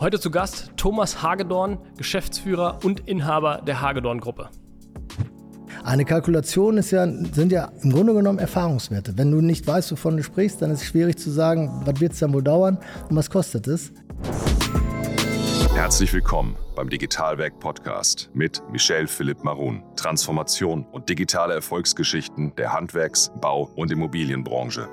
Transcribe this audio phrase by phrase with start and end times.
[0.00, 4.48] Heute zu Gast Thomas Hagedorn, Geschäftsführer und Inhaber der Hagedorn-Gruppe.
[5.82, 9.18] Eine Kalkulation ist ja, sind ja im Grunde genommen Erfahrungswerte.
[9.18, 12.12] Wenn du nicht weißt, wovon du sprichst, dann ist es schwierig zu sagen, was wird
[12.12, 12.78] es dann wohl dauern
[13.10, 13.90] und was kostet es.
[15.74, 19.82] Herzlich willkommen beim Digitalwerk Podcast mit Michel Philipp Marun.
[19.96, 24.88] Transformation und digitale Erfolgsgeschichten der Handwerks-, Bau- und Immobilienbranche.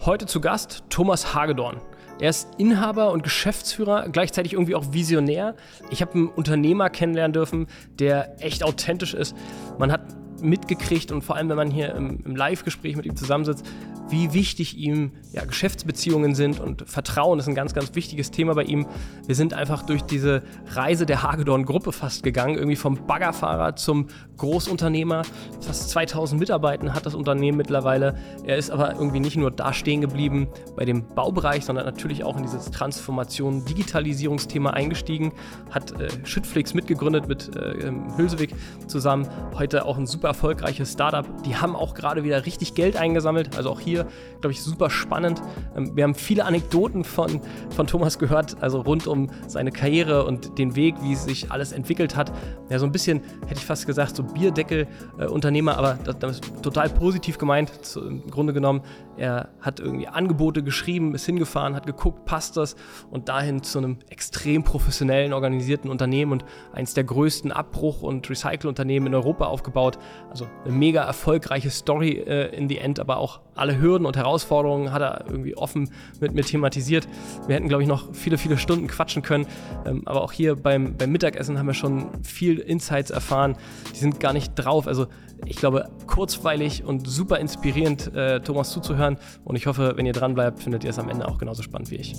[0.00, 1.80] Heute zu Gast Thomas Hagedorn.
[2.20, 5.54] Er ist Inhaber und Geschäftsführer, gleichzeitig irgendwie auch Visionär.
[5.90, 7.66] Ich habe einen Unternehmer kennenlernen dürfen,
[7.98, 9.36] der echt authentisch ist.
[9.78, 10.02] Man hat
[10.42, 13.64] mitgekriegt und vor allem, wenn man hier im, im Live-Gespräch mit ihm zusammensitzt,
[14.08, 18.64] wie wichtig ihm ja, Geschäftsbeziehungen sind und Vertrauen ist ein ganz, ganz wichtiges Thema bei
[18.64, 18.86] ihm.
[19.26, 25.22] Wir sind einfach durch diese Reise der Hagedorn-Gruppe fast gegangen, irgendwie vom Baggerfahrer zum Großunternehmer.
[25.60, 28.18] Fast 2000 Mitarbeiter hat das Unternehmen mittlerweile.
[28.44, 32.36] Er ist aber irgendwie nicht nur da stehen geblieben bei dem Baubereich, sondern natürlich auch
[32.36, 35.32] in dieses Transformation, Digitalisierungsthema eingestiegen,
[35.70, 38.54] hat äh, Schüttflix mitgegründet mit äh, Hülsewig
[38.86, 39.28] zusammen.
[39.54, 41.24] Heute auch ein super erfolgreiches Startup.
[41.44, 43.56] Die haben auch gerade wieder richtig Geld eingesammelt.
[43.56, 44.06] Also auch hier,
[44.40, 45.40] glaube ich, super spannend.
[45.76, 47.40] Ähm, wir haben viele Anekdoten von,
[47.70, 52.16] von Thomas gehört, also rund um seine Karriere und den Weg, wie sich alles entwickelt
[52.16, 52.32] hat.
[52.68, 56.88] Ja, so ein bisschen, hätte ich fast gesagt, so Bierdeckel-Unternehmer, aber das, das, ist total
[56.90, 57.70] positiv gemeint.
[57.96, 58.82] Im Grunde genommen,
[59.16, 62.74] er hat irgendwie Angebote geschrieben, ist hingefahren, hat geguckt, passt das
[63.10, 69.06] und dahin zu einem extrem professionellen, organisierten Unternehmen und eins der größten Abbruch- und Recycle-Unternehmen
[69.06, 69.98] in Europa aufgebaut.
[70.30, 74.92] Also eine mega erfolgreiche Story äh, in the end, aber auch alle Hürden und Herausforderungen
[74.92, 77.06] hat er irgendwie offen mit mir thematisiert.
[77.46, 79.46] Wir hätten, glaube ich, noch viele, viele Stunden quatschen können.
[79.86, 83.56] Ähm, aber auch hier beim, beim Mittagessen haben wir schon viel Insights erfahren.
[83.94, 84.86] Die sind gar nicht drauf.
[84.86, 85.06] Also
[85.46, 89.18] ich glaube, kurzweilig und super inspirierend, äh, Thomas zuzuhören.
[89.44, 91.90] Und ich hoffe, wenn ihr dran bleibt, findet ihr es am Ende auch genauso spannend
[91.90, 92.14] wie ich.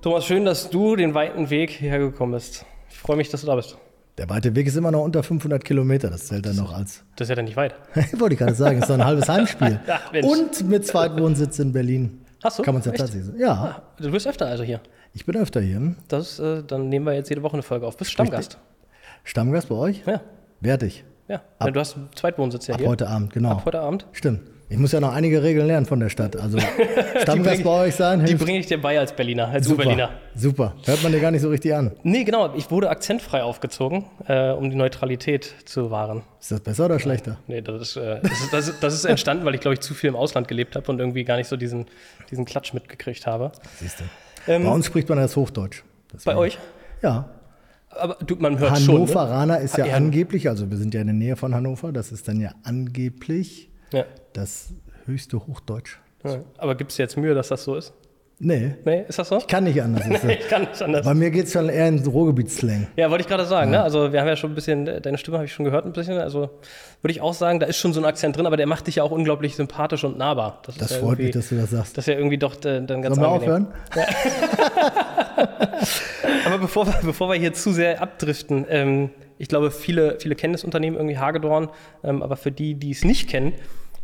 [0.00, 2.64] Thomas, schön, dass du den weiten Weg hierher gekommen bist.
[2.88, 3.76] Ich freue mich, dass du da bist.
[4.16, 6.08] Der weite Weg ist immer noch unter 500 Kilometer.
[6.08, 7.02] Das zählt dann noch als.
[7.16, 7.74] Das ist ja dann nicht weit.
[8.16, 9.80] Wollte ich gerade sagen, ist doch ein halbes Heimspiel.
[9.86, 12.24] ja, Und mit Zweitwohnsitz in Berlin.
[12.44, 12.62] Hast du?
[12.62, 13.34] Kann man es ja tatsächlich.
[13.38, 13.52] Ja.
[13.52, 14.80] Ah, du bist öfter also hier.
[15.14, 15.96] Ich bin öfter hier.
[16.06, 17.96] Das, äh, dann nehmen wir jetzt jede Woche eine Folge auf.
[17.96, 18.52] Bist Stammgast.
[18.54, 18.60] Richtig.
[19.24, 20.04] Stammgast bei euch?
[20.06, 20.20] Ja.
[20.60, 21.04] Wertig.
[21.26, 21.42] Ja.
[21.58, 22.86] Ab, du hast Zweitwohnsitz ja ab hier.
[22.88, 23.50] Ab heute Abend, genau.
[23.50, 24.06] Ab heute Abend.
[24.12, 24.42] Stimmt.
[24.70, 26.36] Ich muss ja noch einige Regeln lernen von der Stadt.
[26.36, 26.58] Also
[27.22, 28.20] Stammgast bei euch sein.
[28.20, 28.34] Hilft.
[28.34, 30.10] Die bringe ich dir bei als Berliner, als super.
[30.34, 30.74] Super.
[30.84, 31.92] Hört man dir gar nicht so richtig an.
[32.02, 32.54] Nee, genau.
[32.54, 36.22] Ich wurde akzentfrei aufgezogen, äh, um die Neutralität zu wahren.
[36.38, 37.38] Ist das besser oder schlechter?
[37.46, 39.94] Nee, das ist, äh, das, ist, das, das ist entstanden, weil ich, glaube ich, zu
[39.94, 41.86] viel im Ausland gelebt habe und irgendwie gar nicht so diesen,
[42.30, 43.52] diesen Klatsch mitgekriegt habe.
[43.78, 44.52] Siehst du.
[44.52, 45.82] Ähm, bei uns spricht man das Hochdeutsch.
[46.12, 46.24] Deswegen.
[46.24, 46.58] Bei euch?
[47.00, 47.30] Ja.
[47.88, 49.64] Aber du, man hört Hannoveraner schon, ne?
[49.64, 52.28] ist ja, ja angeblich, also wir sind ja in der Nähe von Hannover, das ist
[52.28, 54.04] dann ja angeblich ja.
[54.32, 54.70] das
[55.06, 55.98] höchste Hochdeutsch.
[56.24, 57.92] Ja, aber gibt es jetzt Mühe, dass das so ist?
[58.40, 58.76] Nee.
[58.84, 59.38] Nee, ist das so?
[59.38, 60.06] Ich kann nicht anders.
[60.22, 61.04] nee, ich kann nicht anders.
[61.04, 62.86] Bei mir geht es schon eher in Ruhrgebietsslang.
[62.96, 63.72] Ja, wollte ich gerade sagen.
[63.72, 63.78] Ja.
[63.78, 63.84] Ne?
[63.84, 66.18] Also wir haben ja schon ein bisschen, deine Stimme habe ich schon gehört ein bisschen.
[66.18, 66.50] Also
[67.02, 68.96] würde ich auch sagen, da ist schon so ein Akzent drin, aber der macht dich
[68.96, 70.62] ja auch unglaublich sympathisch und nahbar.
[70.64, 71.98] Das, das ja freut mich, dass du das sagst.
[71.98, 73.66] Das ist ja irgendwie doch äh, dann ganz Sollen wir aufhören?
[73.96, 74.06] Ja.
[76.46, 80.52] aber bevor wir, bevor wir hier zu sehr abdriften, ähm, ich glaube, viele, viele kennen
[80.52, 81.70] das Unternehmen irgendwie Hagedorn,
[82.04, 83.52] ähm, aber für die, die es nicht kennen,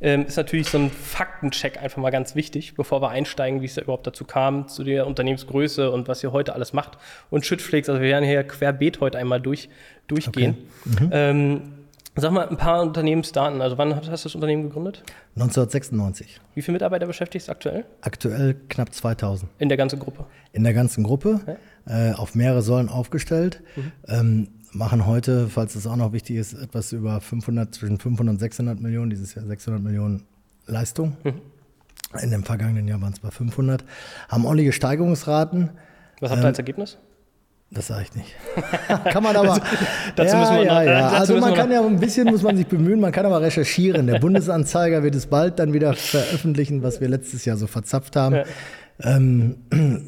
[0.00, 3.74] ähm, ist natürlich so ein Faktencheck einfach mal ganz wichtig, bevor wir einsteigen, wie es
[3.74, 6.98] da überhaupt dazu kam, zu der Unternehmensgröße und was ihr heute alles macht.
[7.30, 9.68] Und Schüttflix, also wir werden hier querbeet heute einmal durch,
[10.06, 10.56] durchgehen.
[10.92, 11.04] Okay.
[11.04, 11.10] Mhm.
[11.12, 11.62] Ähm,
[12.16, 13.60] sag mal ein paar Unternehmensdaten.
[13.60, 15.02] Also wann hast du das Unternehmen gegründet?
[15.36, 16.40] 1996.
[16.54, 17.84] Wie viele Mitarbeiter beschäftigst du aktuell?
[18.02, 19.50] Aktuell knapp 2000.
[19.58, 20.26] In der ganzen Gruppe?
[20.52, 21.40] In der ganzen Gruppe,
[21.86, 22.10] ja.
[22.10, 23.62] äh, auf mehrere Säulen aufgestellt.
[23.76, 23.92] Mhm.
[24.08, 28.38] Ähm, machen heute, falls es auch noch wichtig ist, etwas über 500, zwischen 500 und
[28.38, 30.24] 600 Millionen, dieses Jahr 600 Millionen
[30.66, 31.16] Leistung.
[31.24, 31.40] Mhm.
[32.22, 33.84] In dem vergangenen Jahr waren es bei 500.
[34.28, 35.70] Haben ordentliche Steigerungsraten.
[36.20, 36.98] Was habt ihr ähm, als Ergebnis?
[37.70, 38.34] Das sage ich nicht.
[39.10, 39.60] kann man aber.
[40.14, 41.08] dazu ja, müssen wir noch, ja, ja.
[41.08, 44.06] Also man kann ja ein bisschen muss man sich bemühen, man kann aber recherchieren.
[44.06, 48.36] Der Bundesanzeiger wird es bald dann wieder veröffentlichen, was wir letztes Jahr so verzapft haben.
[48.36, 48.44] Ja.
[49.00, 49.56] Ähm,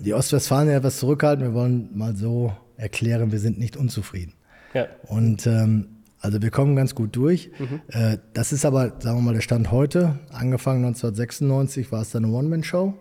[0.04, 1.44] die Ostwestfalen ja etwas zurückhalten.
[1.44, 4.34] Wir wollen mal so erklären, wir sind nicht unzufrieden.
[4.76, 4.87] Ja.
[5.08, 5.88] Und ähm,
[6.20, 7.50] also wir kommen ganz gut durch.
[7.58, 7.81] Mhm.
[7.88, 10.19] Äh, das ist aber, sagen wir mal, der Stand heute.
[10.31, 12.94] Angefangen 1996 war es dann eine One-Man-Show.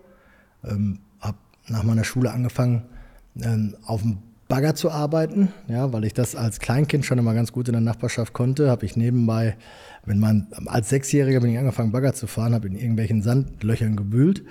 [0.63, 1.37] Ähm, habe
[1.67, 2.83] nach meiner Schule angefangen,
[3.41, 7.51] ähm, auf dem Bagger zu arbeiten, ja, weil ich das als Kleinkind schon immer ganz
[7.51, 9.57] gut in der Nachbarschaft konnte, habe ich nebenbei,
[10.05, 14.43] wenn man als Sechsjähriger bin ich angefangen Bagger zu fahren, habe in irgendwelchen Sandlöchern gewühlt,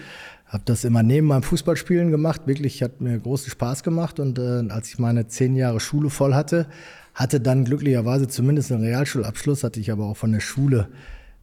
[0.47, 4.65] habe das immer neben meinem Fußballspielen gemacht, wirklich hat mir großen Spaß gemacht und äh,
[4.69, 6.67] als ich meine zehn Jahre Schule voll hatte,
[7.14, 10.88] hatte dann glücklicherweise zumindest einen Realschulabschluss, hatte ich aber auch von der Schule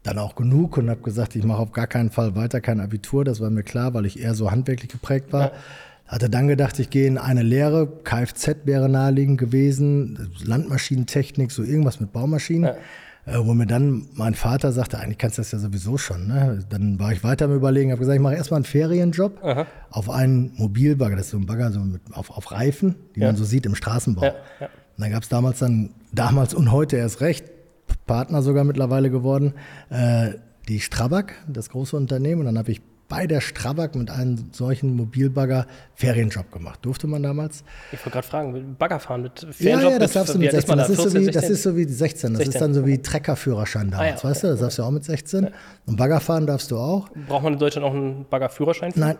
[0.03, 3.23] dann auch genug und habe gesagt, ich mache auf gar keinen Fall weiter kein Abitur.
[3.23, 5.47] Das war mir klar, weil ich eher so handwerklich geprägt war.
[5.47, 5.51] Ja.
[6.07, 7.88] Hatte dann gedacht, ich gehe in eine Lehre.
[8.03, 12.63] Kfz wäre naheliegend gewesen, Landmaschinentechnik, so irgendwas mit Baumaschinen.
[12.63, 12.75] Ja.
[13.33, 16.27] Äh, wo mir dann mein Vater sagte, eigentlich kannst du das ja sowieso schon.
[16.27, 16.65] Ne?
[16.69, 19.67] Dann war ich weiter am Überlegen, habe gesagt, ich mache erstmal einen Ferienjob Aha.
[19.91, 21.15] auf einen Mobilbagger.
[21.15, 23.27] Das ist so ein Bagger so mit, auf, auf Reifen, die ja.
[23.27, 24.24] man so sieht im Straßenbau.
[24.24, 24.69] Ja, ja.
[25.01, 27.45] Und dann gab es damals dann, damals und heute erst recht,
[28.06, 29.56] Partner sogar mittlerweile geworden,
[29.89, 30.33] äh,
[30.68, 32.42] die Strabag, das große Unternehmen.
[32.42, 35.65] Und dann habe ich bei der Strabag mit einem solchen Mobilbagger
[35.95, 36.81] Ferienjob gemacht.
[36.83, 37.63] Durfte man damals?
[37.92, 39.83] Ich wollte gerade fragen, Bagger fahren mit Ferienjob?
[39.86, 40.77] Ja, ja das darfst du mit 16.
[40.77, 42.33] Das, ist so wie, das ist so wie 16.
[42.33, 42.53] Das 16.
[42.53, 44.27] ist dann so wie Treckerführerschein damals, ah, ja, okay.
[44.27, 44.48] weißt du?
[44.50, 45.45] Das darfst du auch mit 16.
[45.45, 45.50] Ja.
[45.88, 47.09] Und Bagger fahren darfst du auch.
[47.27, 48.94] Braucht man in Deutschland auch einen Baggerführerschein?
[48.94, 49.18] Nein,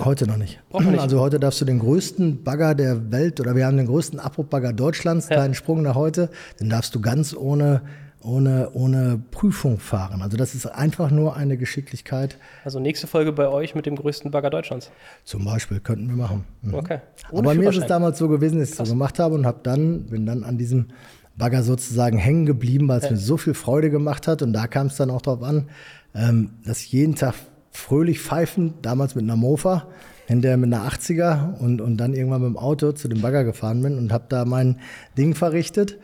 [0.00, 0.60] Heute noch nicht.
[0.72, 0.98] nicht.
[0.98, 4.72] Also heute darfst du den größten Bagger der Welt oder wir haben den größten Abbruchbagger
[4.72, 5.36] Deutschlands, ja.
[5.36, 6.30] kleinen Sprung nach heute,
[6.60, 7.82] den darfst du ganz ohne
[8.22, 10.22] ohne, ohne Prüfung fahren.
[10.22, 12.36] Also das ist einfach nur eine Geschicklichkeit.
[12.64, 14.90] Also nächste Folge bei euch mit dem größten Bagger Deutschlands.
[15.24, 16.44] Zum Beispiel könnten wir machen.
[16.62, 16.74] Mhm.
[16.74, 16.98] Okay.
[17.30, 19.46] Ohne Aber mir ist es damals so gewesen, dass ich es so gemacht habe und
[19.46, 20.88] habe dann, bin dann an diesem
[21.36, 23.12] Bagger sozusagen hängen geblieben, weil es ja.
[23.12, 24.42] mir so viel Freude gemacht hat.
[24.42, 25.68] Und da kam es dann auch darauf an,
[26.14, 27.34] ähm, dass ich jeden Tag
[27.78, 29.86] fröhlich pfeifen, damals mit einer Mofa,
[30.26, 33.82] hinterher mit einer 80er und, und dann irgendwann mit dem Auto zu dem Bagger gefahren
[33.82, 34.78] bin und habe da mein
[35.16, 35.98] Ding verrichtet.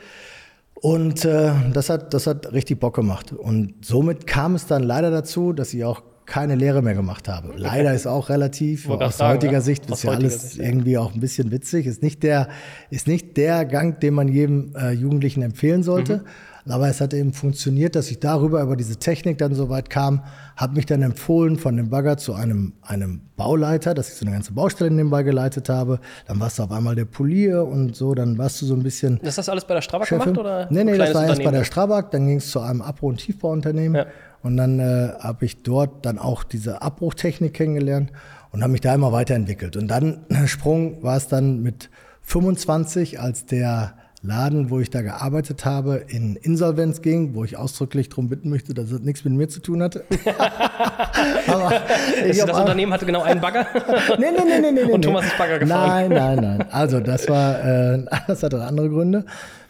[0.75, 3.33] Und äh, das, hat, das hat richtig Bock gemacht.
[3.33, 7.53] Und somit kam es dann leider dazu, dass ich auch keine Lehre mehr gemacht habe.
[7.57, 9.61] Leider ist auch relativ, aus sagen, heutiger ja?
[9.61, 10.65] Sicht ist ja alles Sicht, ja.
[10.65, 11.87] irgendwie auch ein bisschen witzig.
[11.87, 12.49] Ist nicht der,
[12.91, 16.19] ist nicht der Gang, den man jedem äh, Jugendlichen empfehlen sollte.
[16.19, 16.23] Mhm.
[16.67, 20.25] Aber es hat eben funktioniert, dass ich darüber, über diese Technik dann so weit kam,
[20.57, 24.35] habe mich dann empfohlen von dem Bagger zu einem, einem Bauleiter, dass ich so eine
[24.35, 26.01] ganze Baustelle nebenbei geleitet habe.
[26.27, 29.19] Dann warst du auf einmal der Polier und so, dann warst du so ein bisschen.
[29.19, 30.33] Ist das alles bei der Strabag Chefin.
[30.33, 30.39] gemacht?
[30.39, 33.11] Oder nee, nee, das war erst bei der Strabag, dann ging es zu einem Abbruch-
[33.11, 33.97] und Tiefbauunternehmen.
[33.97, 34.07] Ja.
[34.43, 38.11] Und dann äh, habe ich dort dann auch diese Abbruchtechnik kennengelernt
[38.53, 39.77] und habe mich da immer weiterentwickelt.
[39.77, 41.91] Und dann Sprung war es dann mit
[42.23, 43.95] 25, als der
[44.25, 48.73] Laden, wo ich da gearbeitet habe, in Insolvenz ging, wo ich ausdrücklich darum bitten möchte,
[48.73, 50.05] dass es nichts mit mir zu tun hatte.
[51.47, 51.83] Aber
[52.27, 53.67] das, das Unternehmen hatte genau einen Bagger?
[54.19, 54.93] nee, nee, nee, nee, nee.
[54.93, 56.09] Und Thomas ist Bagger gefahren?
[56.09, 56.73] Nein, nein, nein.
[56.73, 59.27] Also das war, äh, das hatte andere Gründe.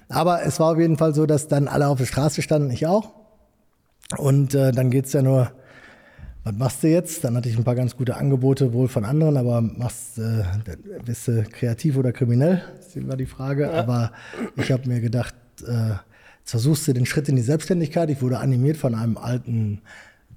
[0.08, 2.86] Aber es war auf jeden Fall so, dass dann alle auf der Straße standen, ich
[2.86, 3.10] auch.
[4.16, 5.50] Und äh, dann geht's ja nur
[6.44, 7.24] was machst du jetzt?
[7.24, 10.44] Dann hatte ich ein paar ganz gute Angebote, wohl von anderen, aber machst, äh,
[11.04, 12.62] bist du kreativ oder kriminell?
[12.76, 13.62] Das ist immer die Frage.
[13.62, 13.72] Ja.
[13.72, 14.12] Aber
[14.56, 15.34] ich habe mir gedacht,
[15.66, 15.94] äh,
[16.44, 18.10] versuchst du den Schritt in die Selbstständigkeit.
[18.10, 19.80] Ich wurde animiert von einem alten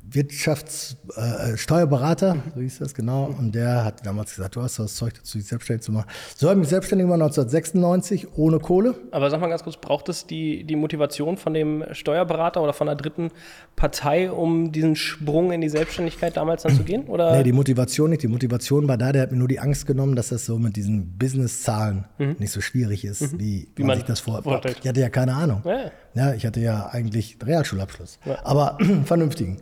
[0.10, 5.16] Wirtschaftssteuerberater, äh, so hieß das genau, und der hat damals gesagt, du hast das Zeug
[5.16, 6.08] dazu, dich selbstständig zu machen.
[6.36, 8.96] So habe ich mich selbstständig gemacht 1996, ohne Kohle.
[9.12, 12.88] Aber sag mal ganz kurz, braucht es die, die Motivation von dem Steuerberater oder von
[12.88, 13.32] einer dritten
[13.76, 17.08] Partei, um diesen Sprung in die Selbstständigkeit damals dann zu gehen?
[17.08, 17.36] Oder?
[17.36, 18.24] Nee, die Motivation nicht.
[18.24, 20.76] Die Motivation war da, der hat mir nur die Angst genommen, dass das so mit
[20.76, 22.36] diesen Business-Zahlen mhm.
[22.40, 23.40] nicht so schwierig ist, mhm.
[23.40, 24.78] wie, wie, man, sich das vorstellt.
[24.82, 25.62] Ich hatte ja keine Ahnung.
[25.66, 25.92] Ja.
[26.18, 26.34] Ja.
[26.34, 28.38] ich hatte ja eigentlich Realschulabschluss, ja.
[28.44, 29.60] aber vernünftigen.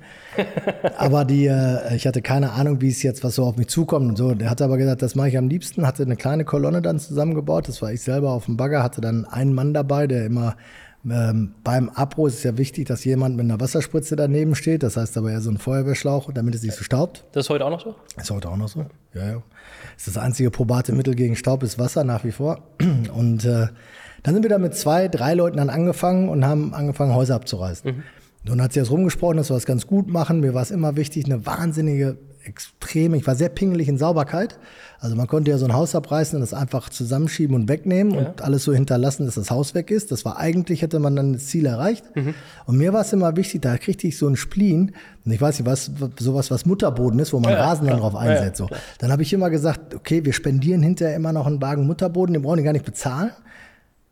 [0.98, 4.10] aber die, äh, ich hatte keine Ahnung, wie es jetzt, was so auf mich zukommt
[4.10, 4.34] und so.
[4.34, 7.68] Der hatte aber gesagt, das mache ich am liebsten, hatte eine kleine Kolonne dann zusammengebaut.
[7.68, 10.56] Das war ich selber auf dem Bagger, hatte dann einen Mann dabei, der immer
[11.10, 14.82] ähm, beim Abbruch ist es ja wichtig, dass jemand mit einer Wasserspritze daneben steht.
[14.82, 17.26] Das heißt aber eher so ein Feuerwehrschlauch, damit es nicht so staubt.
[17.32, 17.96] Das ist heute auch noch so?
[18.18, 19.44] Ist heute auch noch so, ja, ja.
[19.96, 22.64] Das ist das einzige probate Mittel gegen Staub ist Wasser nach wie vor.
[23.14, 23.68] Und äh,
[24.26, 27.92] dann sind wir da mit zwei, drei Leuten dann angefangen und haben angefangen, Häuser abzureißen.
[27.92, 28.04] Mhm.
[28.48, 30.40] Nun hat sie jetzt rumgesprochen, dass wir das ganz gut machen.
[30.40, 34.58] Mir war es immer wichtig, eine wahnsinnige, extreme, ich war sehr pingelig in Sauberkeit.
[35.00, 38.20] Also man konnte ja so ein Haus abreißen und das einfach zusammenschieben und wegnehmen ja.
[38.20, 40.12] und alles so hinterlassen, dass das Haus weg ist.
[40.12, 42.04] Das war eigentlich, hätte man dann das Ziel erreicht.
[42.16, 42.34] Mhm.
[42.66, 45.60] Und mir war es immer wichtig, da kriegte ich so ein Spleen, und ich weiß
[45.60, 48.60] nicht, was, sowas, was Mutterboden ist, wo man ja, Rasen dann drauf einsetzt.
[48.60, 48.76] Ja, so.
[49.00, 52.44] Dann habe ich immer gesagt, okay, wir spendieren hinterher immer noch einen Wagen Mutterboden, den
[52.44, 53.32] brauchen die gar nicht bezahlen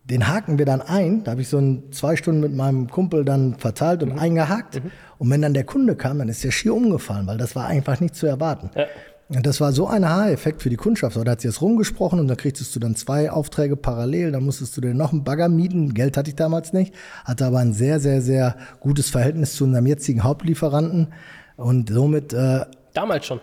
[0.06, 1.24] den haken wir dann ein.
[1.24, 4.20] Da habe ich so ein, zwei Stunden mit meinem Kumpel dann verteilt und mhm.
[4.20, 4.84] eingehakt.
[4.84, 4.92] Mhm.
[5.18, 8.00] Und wenn dann der Kunde kam, dann ist der schier umgefallen, weil das war einfach
[8.00, 8.70] nicht zu erwarten.
[8.76, 8.86] Ja.
[9.30, 11.16] Und das war so ein Haareffekt für die Kundschaft.
[11.16, 14.34] Da hat sie jetzt rumgesprochen und dann kriegtest du dann zwei Aufträge parallel.
[14.34, 15.94] Dann musstest du dir noch einen Bagger mieten.
[15.94, 16.94] Geld hatte ich damals nicht.
[17.24, 21.14] Hatte aber ein sehr, sehr, sehr gutes Verhältnis zu unserem jetzigen Hauptlieferanten.
[21.56, 22.34] Und somit.
[22.34, 23.40] Äh, damals schon.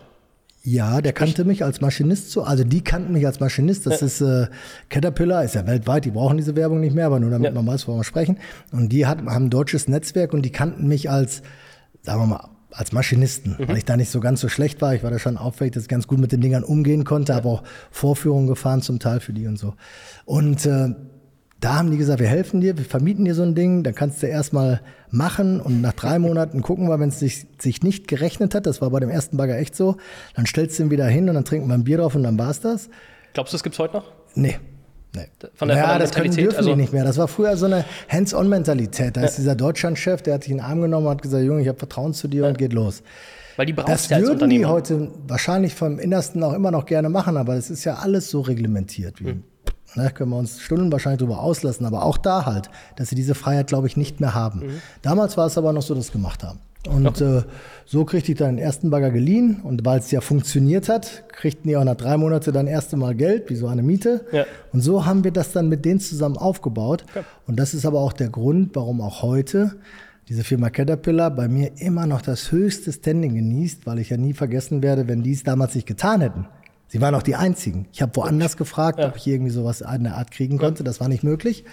[0.63, 2.43] Ja, der kannte mich als Maschinist so.
[2.43, 3.87] Also die kannten mich als Maschinist.
[3.87, 4.07] Das ja.
[4.07, 4.49] ist äh,
[4.91, 7.53] Caterpillar, ist ja weltweit, die brauchen diese Werbung nicht mehr, aber nur damit ja.
[7.53, 8.39] man weiß, worüber wir sprechen.
[8.71, 11.43] Und die hat, haben ein deutsches Netzwerk und die kannten mich als,
[12.03, 13.69] sagen wir mal, als Maschinisten, mhm.
[13.69, 14.95] weil ich da nicht so ganz so schlecht war.
[14.95, 17.37] Ich war da schon auffällig, dass ich ganz gut mit den Dingern umgehen konnte, ja.
[17.37, 19.75] habe auch Vorführungen gefahren zum Teil für die und so.
[20.27, 20.95] Und äh,
[21.61, 24.23] da haben die gesagt, wir helfen dir, wir vermieten dir so ein Ding, dann kannst
[24.23, 28.55] du erstmal machen und nach drei Monaten gucken wir, wenn es sich, sich nicht gerechnet
[28.55, 29.97] hat, das war bei dem ersten Bagger echt so,
[30.35, 32.39] dann stellst du ihn wieder hin und dann trinken wir ein Bier drauf und dann
[32.39, 32.89] war's das.
[33.35, 34.13] Glaubst du, das gibt's heute noch?
[34.35, 34.59] Nee.
[35.15, 35.27] Nee.
[35.55, 37.03] Von der, ja, von der das können, dürfen also- die nicht mehr.
[37.05, 39.17] Das war früher so eine Hands-on-Mentalität.
[39.17, 41.63] Da ist dieser Deutschlandchef, der hat sich in den Arm genommen und hat gesagt, Junge,
[41.63, 43.03] ich habe Vertrauen zu dir und geht los.
[43.57, 46.87] Weil die Das brauchst du als würden die heute wahrscheinlich vom Innersten auch immer noch
[46.87, 49.21] gerne machen, aber das ist ja alles so reglementiert.
[49.21, 49.43] Wie, Hm.
[49.95, 53.35] Ne, können wir uns Stunden wahrscheinlich darüber auslassen, aber auch da halt, dass sie diese
[53.35, 54.61] Freiheit, glaube ich, nicht mehr haben.
[54.61, 54.83] Mhm.
[55.03, 56.61] Damals war es aber noch so, dass sie gemacht haben.
[56.89, 57.43] Und äh,
[57.85, 61.69] so kriegte ich dann den ersten Bagger geliehen und weil es ja funktioniert hat, kriegten
[61.69, 64.25] die auch nach drei Monaten dann erste Mal Geld, wie so eine Miete.
[64.33, 64.47] Ja.
[64.73, 67.05] Und so haben wir das dann mit denen zusammen aufgebaut.
[67.47, 69.77] Und das ist aber auch der Grund, warum auch heute
[70.31, 74.33] diese Firma Caterpillar bei mir immer noch das höchste Standing genießt, weil ich ja nie
[74.33, 76.47] vergessen werde, wenn die es damals nicht getan hätten.
[76.93, 77.87] Sie waren auch die Einzigen.
[77.93, 80.83] Ich habe woanders gefragt, ob ich irgendwie sowas in der Art kriegen konnte.
[80.83, 81.65] Das war nicht möglich.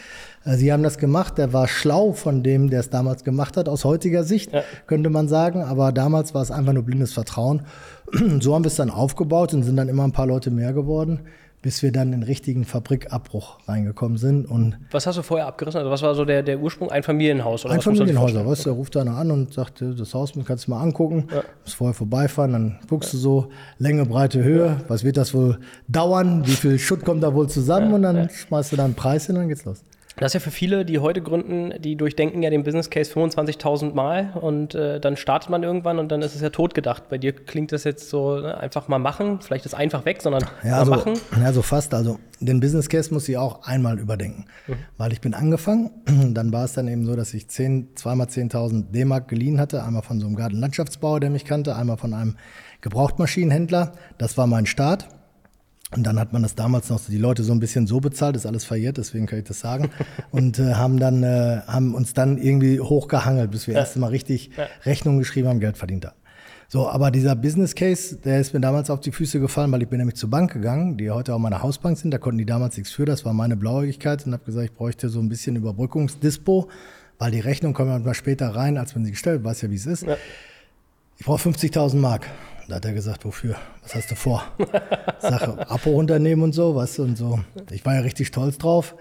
[0.46, 1.40] Äh, Sie haben das gemacht.
[1.40, 4.52] Der war schlau von dem, der es damals gemacht hat, aus heutiger Sicht,
[4.86, 5.64] könnte man sagen.
[5.64, 7.64] Aber damals war es einfach nur blindes Vertrauen.
[8.40, 11.22] So haben wir es dann aufgebaut und sind dann immer ein paar Leute mehr geworden,
[11.68, 14.46] bis wir dann in den richtigen Fabrikabbruch reingekommen sind.
[14.46, 15.80] Und Was hast du vorher abgerissen?
[15.80, 16.90] Also was war so der, der Ursprung?
[16.92, 17.66] Ein Familienhaus?
[17.66, 20.32] Oder ein was Familienhäuser, weißt du, da ruft einer an und sagt, äh, das Haus
[20.46, 21.28] kannst du mal angucken,
[21.66, 25.60] musst vorher vorbeifahren, dann guckst du so, Länge, Breite, Höhe, was wird das wohl
[25.90, 29.26] dauern, wie viel Schutt kommt da wohl zusammen und dann schmeißt du da einen Preis
[29.26, 29.84] hin und dann geht's los.
[30.18, 33.94] Das ist ja für viele, die heute gründen, die durchdenken ja den Business Case 25.000
[33.94, 37.08] Mal und äh, dann startet man irgendwann und dann ist es ja totgedacht.
[37.08, 40.44] Bei dir klingt das jetzt so ne, einfach mal machen, vielleicht ist einfach weg, sondern
[40.64, 41.14] Ja, so, machen.
[41.40, 41.94] ja, so fast.
[41.94, 44.46] Also den Business Case muss ich auch einmal überdenken.
[44.98, 45.92] Weil ich bin angefangen,
[46.34, 49.84] dann war es dann eben so, dass ich 10, zweimal 10.000 D-Mark geliehen hatte.
[49.84, 52.38] Einmal von so einem Gartenlandschaftsbauer, der mich kannte, einmal von einem
[52.82, 53.92] Gebrauchtmaschinenhändler.
[54.18, 55.10] Das war mein Start.
[55.96, 58.36] Und dann hat man das damals noch so, die Leute so ein bisschen so bezahlt,
[58.36, 59.90] ist alles verjährt, deswegen kann ich das sagen.
[60.32, 64.52] Und äh, haben dann, äh, haben uns dann irgendwie hochgehangelt, bis wir erst mal richtig
[64.86, 66.16] Rechnungen geschrieben haben, Geld verdient haben.
[66.70, 69.88] So, aber dieser Business Case, der ist mir damals auf die Füße gefallen, weil ich
[69.88, 72.76] bin nämlich zur Bank gegangen, die heute auch meine Hausbank sind, da konnten die damals
[72.76, 76.68] nichts für, das war meine Blauäugigkeit und habe gesagt, ich bräuchte so ein bisschen Überbrückungsdispo,
[77.20, 79.86] weil die Rechnung kommt manchmal später rein, als wenn sie gestellt, weiß ja, wie es
[79.86, 80.06] ist.
[81.18, 82.28] Ich brauche 50.000 Mark.
[82.68, 83.56] Da hat er gesagt, wofür?
[83.82, 84.44] Was hast du vor?
[85.20, 87.40] Sache, Abo-Unternehmen und so, du, und so.
[87.72, 88.96] Ich war ja richtig stolz drauf.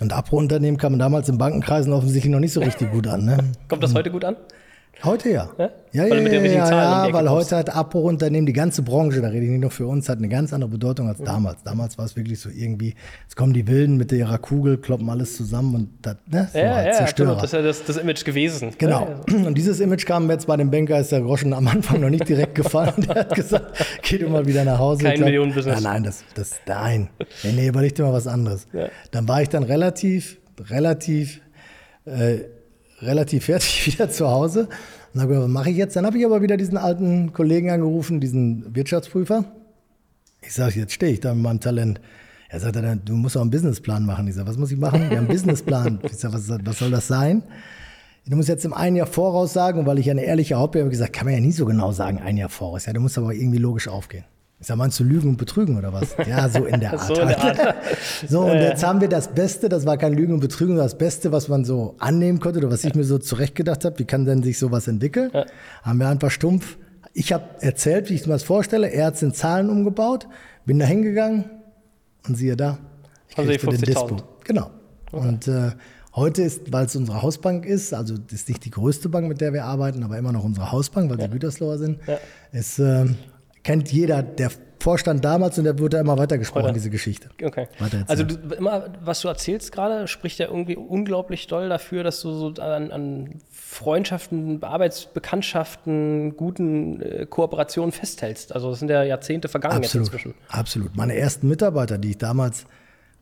[0.00, 3.24] Und Abo-Unternehmen kamen damals in Bankenkreisen offensichtlich noch nicht so richtig gut an.
[3.24, 3.38] Ne?
[3.66, 4.36] Kommt das heute gut an?
[5.04, 5.48] Heute ja.
[5.58, 5.70] Ja?
[5.92, 7.30] Ja, Weil ja, ja, ja weil kommst.
[7.30, 10.28] heute hat Abo-Unternehmen, die ganze Branche, da rede ich nicht nur für uns, hat eine
[10.28, 11.62] ganz andere Bedeutung als damals.
[11.62, 15.36] Damals war es wirklich so irgendwie, jetzt kommen die Wilden mit ihrer Kugel, kloppen alles
[15.36, 17.30] zusammen und das, ne, so Ja, halt ja, Zerstörer.
[17.30, 17.42] absolut.
[17.42, 18.72] Das ist ja das, das Image gewesen.
[18.76, 19.08] Genau.
[19.30, 22.00] Ja, Und dieses Image kam mir jetzt bei dem Banker, ist der Groschen am Anfang
[22.00, 22.92] noch nicht direkt gefallen.
[23.08, 25.04] Der hat gesagt, geh du mal wieder nach Hause.
[25.04, 25.82] Kein Millionenbusiness.
[25.82, 27.08] Ja, nein, das, das, nein.
[27.44, 28.66] Nee, nee, überleg dir mal was anderes.
[29.12, 30.38] Dann war ich dann relativ,
[30.68, 31.40] relativ,
[32.04, 32.40] äh,
[33.02, 34.68] relativ fertig wieder zu Hause.
[35.14, 35.96] Und habe gedacht, was mache ich jetzt?
[35.96, 39.44] Dann habe ich aber wieder diesen alten Kollegen angerufen, diesen Wirtschaftsprüfer.
[40.42, 42.00] Ich sage, jetzt stehe ich da mit meinem Talent.
[42.48, 44.26] Er sagt, dann, du musst auch einen Businessplan machen.
[44.28, 45.10] Ich sage, was muss ich machen?
[45.10, 46.00] Ja, einen Businessplan.
[46.04, 47.42] Ich sage, was, was soll das sein?
[48.26, 50.82] Du musst jetzt im einen Jahr voraus sagen, und weil ich eine ehrliche Haut bin,
[50.82, 52.86] habe ich gesagt, kann man ja nie so genau sagen, ein Jahr voraus.
[52.86, 54.24] Ja, du musst aber irgendwie logisch aufgehen.
[54.60, 56.16] Ich sage, meinst du Lügen und Betrügen oder was?
[56.26, 57.06] Ja, so in der Art.
[57.06, 57.76] So in der Art.
[58.28, 61.30] So, und jetzt haben wir das Beste, das war kein Lügen und Betrügen, das Beste,
[61.30, 64.42] was man so annehmen konnte oder was ich mir so zurechtgedacht habe, wie kann denn
[64.42, 65.30] sich sowas entwickeln?
[65.82, 66.76] Haben wir einfach stumpf,
[67.18, 70.28] ich habe erzählt, wie ich mir das vorstelle, er hat es in Zahlen umgebaut,
[70.66, 71.50] bin da hingegangen
[72.26, 72.78] und siehe da,
[73.28, 73.84] ich Sie kriegte den 50.000.
[73.86, 74.16] Dispo.
[74.44, 74.70] Genau.
[75.10, 75.72] Und äh,
[76.14, 79.40] heute ist, weil es unsere Hausbank ist, also das ist nicht die größte Bank, mit
[79.40, 81.98] der wir arbeiten, aber immer noch unsere Hausbank, weil sie Gütersloher sind,
[82.52, 83.06] ist, äh,
[83.68, 87.28] kennt jeder, der Vorstand damals und der wird da immer weitergesprochen, diese Geschichte.
[87.42, 87.68] Okay.
[88.06, 92.32] Also du, immer, was du erzählst gerade, spricht ja irgendwie unglaublich doll dafür, dass du
[92.32, 98.54] so an, an Freundschaften, Arbeitsbekanntschaften, guten äh, Kooperationen festhältst.
[98.54, 100.34] Also das sind ja Jahrzehnte vergangen Absolut, jetzt inzwischen.
[100.48, 100.96] absolut.
[100.96, 102.64] Meine ersten Mitarbeiter, die ich damals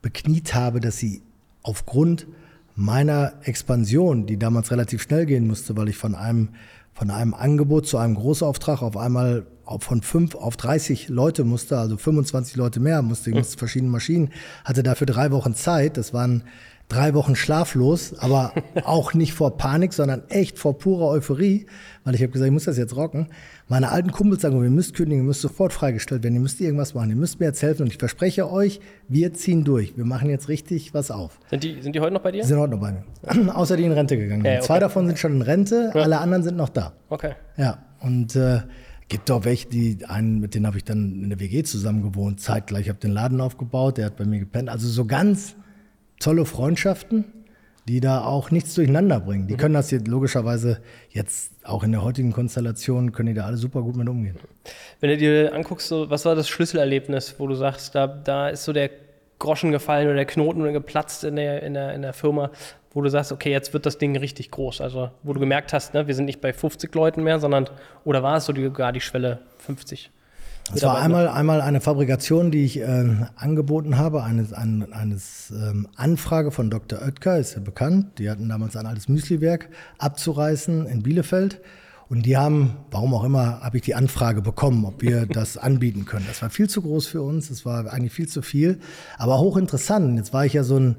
[0.00, 1.22] bekniet habe, dass sie
[1.64, 2.28] aufgrund
[2.76, 6.50] meiner Expansion, die damals relativ schnell gehen musste, weil ich von einem,
[6.94, 9.46] von einem Angebot zu einem Großauftrag auf einmal
[9.78, 14.30] von fünf auf 30 Leute musste, also 25 Leute mehr musste, ich musste verschiedene Maschinen,
[14.64, 15.96] hatte dafür drei Wochen Zeit.
[15.96, 16.44] Das waren
[16.88, 18.52] drei Wochen schlaflos, aber
[18.84, 21.66] auch nicht vor Panik, sondern echt vor purer Euphorie,
[22.04, 23.28] weil ich habe gesagt, ich muss das jetzt rocken.
[23.68, 26.94] Meine alten Kumpels sagen, ihr müsst kündigen, ihr müsst sofort freigestellt werden, ihr müsst irgendwas
[26.94, 29.96] machen, ihr müsst mir jetzt helfen und ich verspreche euch, wir ziehen durch.
[29.96, 31.40] Wir machen jetzt richtig was auf.
[31.50, 32.42] Sind die, sind die heute noch bei dir?
[32.42, 33.54] Die sind heute noch bei mir.
[33.56, 34.52] Außer die in Rente gegangen sind.
[34.52, 34.66] Ja, okay.
[34.66, 36.92] Zwei davon sind schon in Rente, alle anderen sind noch da.
[37.08, 37.32] Okay.
[37.56, 38.60] Ja, und äh,
[39.08, 42.40] gibt auch welche, die einen, mit denen habe ich dann in der WG zusammen gewohnt,
[42.40, 42.82] zeitgleich.
[42.82, 44.68] Ich habe den Laden aufgebaut, der hat bei mir gepennt.
[44.68, 45.54] Also so ganz
[46.18, 47.24] tolle Freundschaften,
[47.88, 49.46] die da auch nichts durcheinander bringen.
[49.46, 49.58] Die mhm.
[49.58, 53.82] können das jetzt logischerweise jetzt auch in der heutigen Konstellation, können die da alle super
[53.82, 54.36] gut mit umgehen.
[55.00, 58.64] Wenn du dir anguckst, so, was war das Schlüsselerlebnis, wo du sagst, da, da ist
[58.64, 58.90] so der
[59.38, 62.50] Groschen gefallen oder der Knoten geplatzt in der, in, der, in der Firma,
[62.96, 64.80] wo du sagst, okay, jetzt wird das Ding richtig groß.
[64.80, 67.68] Also wo du gemerkt hast, ne, wir sind nicht bei 50 Leuten mehr, sondern,
[68.04, 70.10] oder war es so die, gar die Schwelle 50?
[70.74, 73.04] Es war einmal, einmal eine Fabrikation, die ich äh,
[73.36, 77.02] angeboten habe, eines, ein, eines ähm, Anfrage von Dr.
[77.02, 78.18] Oetker, ist ja bekannt.
[78.18, 81.60] Die hatten damals ein altes Müsliwerk abzureißen in Bielefeld.
[82.08, 86.06] Und die haben, warum auch immer, habe ich die Anfrage bekommen, ob wir das anbieten
[86.06, 86.24] können.
[86.26, 88.80] Das war viel zu groß für uns, das war eigentlich viel zu viel,
[89.18, 90.16] aber hochinteressant.
[90.16, 90.96] Jetzt war ich ja so ein,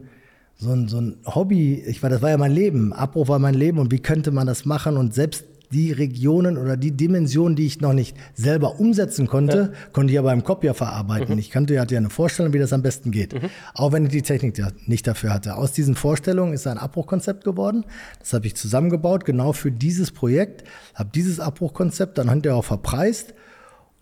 [0.57, 3.53] so ein, so ein Hobby, ich war, das war ja mein Leben, Abbruch war mein
[3.53, 7.65] Leben und wie könnte man das machen und selbst die Regionen oder die Dimensionen, die
[7.65, 9.89] ich noch nicht selber umsetzen konnte, ja.
[9.91, 11.33] konnte ich aber im Kopf ja verarbeiten.
[11.33, 11.39] Mhm.
[11.39, 13.33] Ich kannte, hatte ja eine Vorstellung, wie das am besten geht.
[13.33, 13.49] Mhm.
[13.73, 15.55] Auch wenn ich die Technik ja nicht dafür hatte.
[15.55, 17.85] Aus diesen Vorstellungen ist ein Abbruchkonzept geworden.
[18.19, 20.63] Das habe ich zusammengebaut, genau für dieses Projekt.
[20.95, 23.33] Habe dieses Abbruchkonzept dann hinterher auch verpreist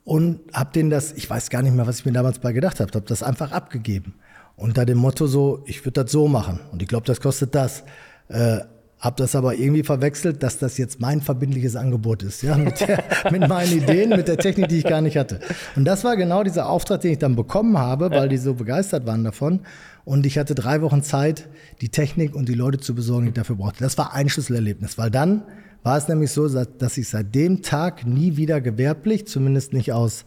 [0.04, 2.80] und habe denen das, ich weiß gar nicht mehr, was ich mir damals bei gedacht
[2.80, 4.14] habe, habe das einfach abgegeben.
[4.58, 6.60] Unter dem Motto so, ich würde das so machen.
[6.72, 7.84] Und ich glaube, das kostet das.
[8.30, 8.60] Äh,
[9.00, 13.04] habe das aber irgendwie verwechselt, dass das jetzt mein verbindliches Angebot ist, ja, mit, der,
[13.32, 15.40] mit meinen Ideen, mit der Technik, die ich gar nicht hatte.
[15.76, 19.06] Und das war genau dieser Auftrag, den ich dann bekommen habe, weil die so begeistert
[19.06, 19.60] waren davon.
[20.06, 21.48] Und ich hatte drei Wochen Zeit,
[21.82, 23.84] die Technik und die Leute zu besorgen, die ich dafür brauchte.
[23.84, 25.44] Das war ein Schlüsselerlebnis, weil dann
[25.84, 30.26] war es nämlich so, dass ich seit dem Tag nie wieder gewerblich, zumindest nicht aus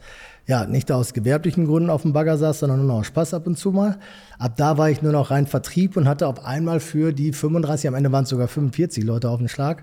[0.49, 3.47] ja, nicht aus gewerblichen Gründen auf dem Bagger saß, sondern nur noch aus Spaß ab
[3.47, 3.99] und zu mal.
[4.39, 7.87] Ab da war ich nur noch rein Vertrieb und hatte auf einmal für die 35,
[7.87, 9.83] am Ende waren es sogar 45 Leute auf den Schlag,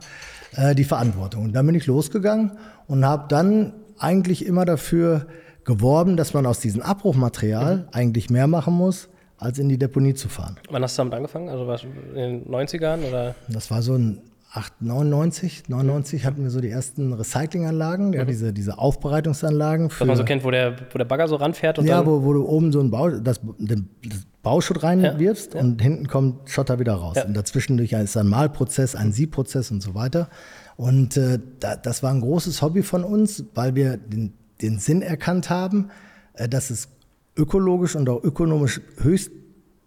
[0.56, 1.46] äh, die Verantwortung.
[1.46, 2.54] Und dann bin ich losgegangen
[2.88, 5.28] und habe dann eigentlich immer dafür
[5.66, 7.84] geworben, dass man aus diesem Abbruchmaterial mhm.
[7.92, 10.58] eigentlich mehr machen muss, als in die Deponie zu fahren.
[10.72, 11.48] Wann hast du damit angefangen?
[11.48, 13.36] Also was in den 90ern oder?
[13.50, 14.20] Das war so ein
[14.56, 18.28] 8, 99, 99 hatten wir so die ersten Recyclinganlagen, ja, mhm.
[18.28, 19.90] diese, diese Aufbereitungsanlagen.
[19.90, 22.24] Für, Was man so kennt, wo der, wo der Bagger so ranfährt und Ja, wo,
[22.24, 25.66] wo du oben so ein Bau, das, den, das Bauschutt reinwirfst ja, ja.
[25.66, 27.18] und hinten kommt Schotter wieder raus.
[27.25, 30.29] Und dazwischen ist ein Malprozess, ein Siebprozess und so weiter.
[30.77, 35.01] Und äh, da, das war ein großes Hobby von uns, weil wir den, den Sinn
[35.01, 35.90] erkannt haben,
[36.34, 36.90] äh, dass es
[37.36, 39.32] ökologisch und auch ökonomisch höchst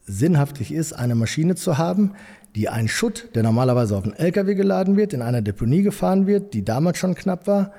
[0.08, 2.14] sinnhaftig ist, eine Maschine zu haben,
[2.58, 6.54] die einen Schutt, der normalerweise auf einen LKW geladen wird, in einer Deponie gefahren wird,
[6.54, 7.70] die damals schon knapp war,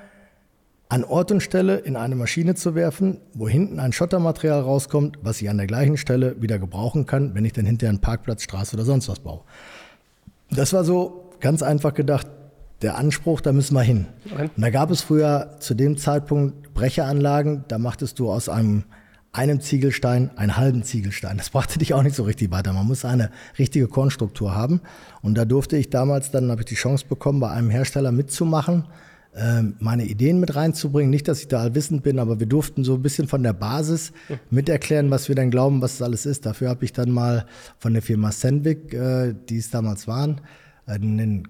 [0.88, 5.42] an Ort und Stelle in eine Maschine zu werfen, wo hinten ein Schottermaterial rauskommt, was
[5.42, 8.78] ich an der gleichen Stelle wieder gebrauchen kann, wenn ich dann hinterher einen Parkplatz, Straße
[8.78, 9.42] oder sonst was baue.
[10.50, 12.28] Das war so ganz einfach gedacht,
[12.82, 14.06] der Anspruch, da müssen wir hin.
[14.56, 18.86] Und da gab es früher zu dem Zeitpunkt Brecheranlagen, da machtest du aus einem
[19.32, 21.38] einem Ziegelstein einen halben Ziegelstein.
[21.38, 22.74] Das brachte dich auch nicht so richtig weiter.
[22.74, 24.82] Man muss eine richtige Kornstruktur haben.
[25.22, 28.86] Und da durfte ich damals, dann habe ich die Chance bekommen, bei einem Hersteller mitzumachen,
[29.36, 31.12] ähm, meine Ideen mit reinzubringen.
[31.12, 34.14] Nicht, dass ich da allwissend bin, aber wir durften so ein bisschen von der Basis
[34.50, 36.48] mit erklären, was wir dann glauben, was es alles ist.
[36.48, 37.46] Dafür habe ich dann mal
[37.78, 40.42] von der Firma Sandvik, äh, die es damals waren,
[40.88, 41.48] einen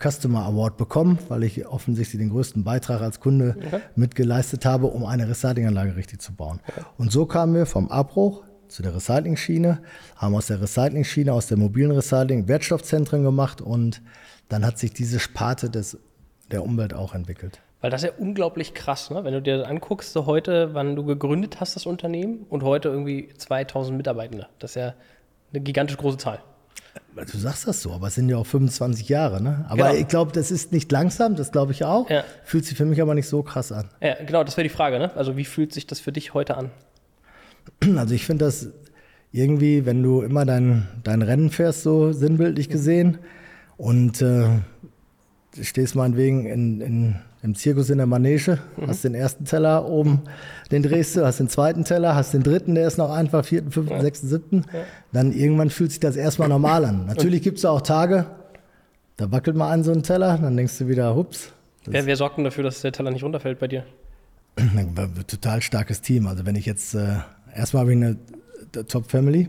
[0.00, 3.80] Customer Award bekommen, weil ich offensichtlich den größten Beitrag als Kunde okay.
[3.94, 6.60] mitgeleistet habe, um eine Recyclinganlage richtig zu bauen.
[6.98, 9.78] Und so kamen wir vom Abbruch zu der Recycling-Schiene,
[10.16, 14.02] haben aus der Recycling-Schiene, aus der mobilen Recycling Wertstoffzentren gemacht und
[14.48, 15.98] dann hat sich diese Sparte des,
[16.50, 17.60] der Umwelt auch entwickelt.
[17.80, 19.22] Weil das ist ja unglaublich krass, ne?
[19.24, 22.88] wenn du dir das anguckst, so heute, wann du gegründet hast, das Unternehmen, und heute
[22.88, 24.48] irgendwie 2000 Mitarbeitende.
[24.58, 24.94] Das ist ja
[25.52, 26.40] eine gigantisch große Zahl.
[27.24, 29.64] Du sagst das so, aber es sind ja auch 25 Jahre, ne?
[29.68, 29.94] Aber genau.
[29.94, 32.10] ich glaube, das ist nicht langsam, das glaube ich auch.
[32.10, 32.24] Ja.
[32.44, 33.88] Fühlt sich für mich aber nicht so krass an.
[34.02, 35.10] Ja, genau, das wäre die Frage, ne?
[35.16, 36.70] Also wie fühlt sich das für dich heute an?
[37.96, 38.68] Also ich finde das
[39.32, 43.18] irgendwie, wenn du immer dein, dein Rennen fährst, so sinnbildlich gesehen,
[43.76, 44.48] und äh,
[45.62, 47.16] stehst meinetwegen in, in
[47.46, 48.88] im Zirkus in der Manege, mhm.
[48.88, 50.22] hast den ersten Teller oben,
[50.72, 53.70] den drehst du, hast den zweiten Teller, hast den dritten, der ist noch einfach, vierten,
[53.70, 54.02] fünften, ja.
[54.02, 54.64] sechsten, siebten.
[54.72, 54.80] Ja.
[55.12, 57.06] Dann irgendwann fühlt sich das erstmal normal an.
[57.06, 58.26] Natürlich gibt es auch Tage,
[59.16, 61.52] da wackelt mal ein so ein Teller, dann denkst du wieder, hups.
[61.86, 63.84] Wer, wer sorgt denn dafür, dass der Teller nicht runterfällt bei dir?
[65.28, 66.26] Total starkes Team.
[66.26, 67.18] Also wenn ich jetzt, äh,
[67.54, 68.16] erstmal habe ich eine
[68.72, 69.48] Top-Family,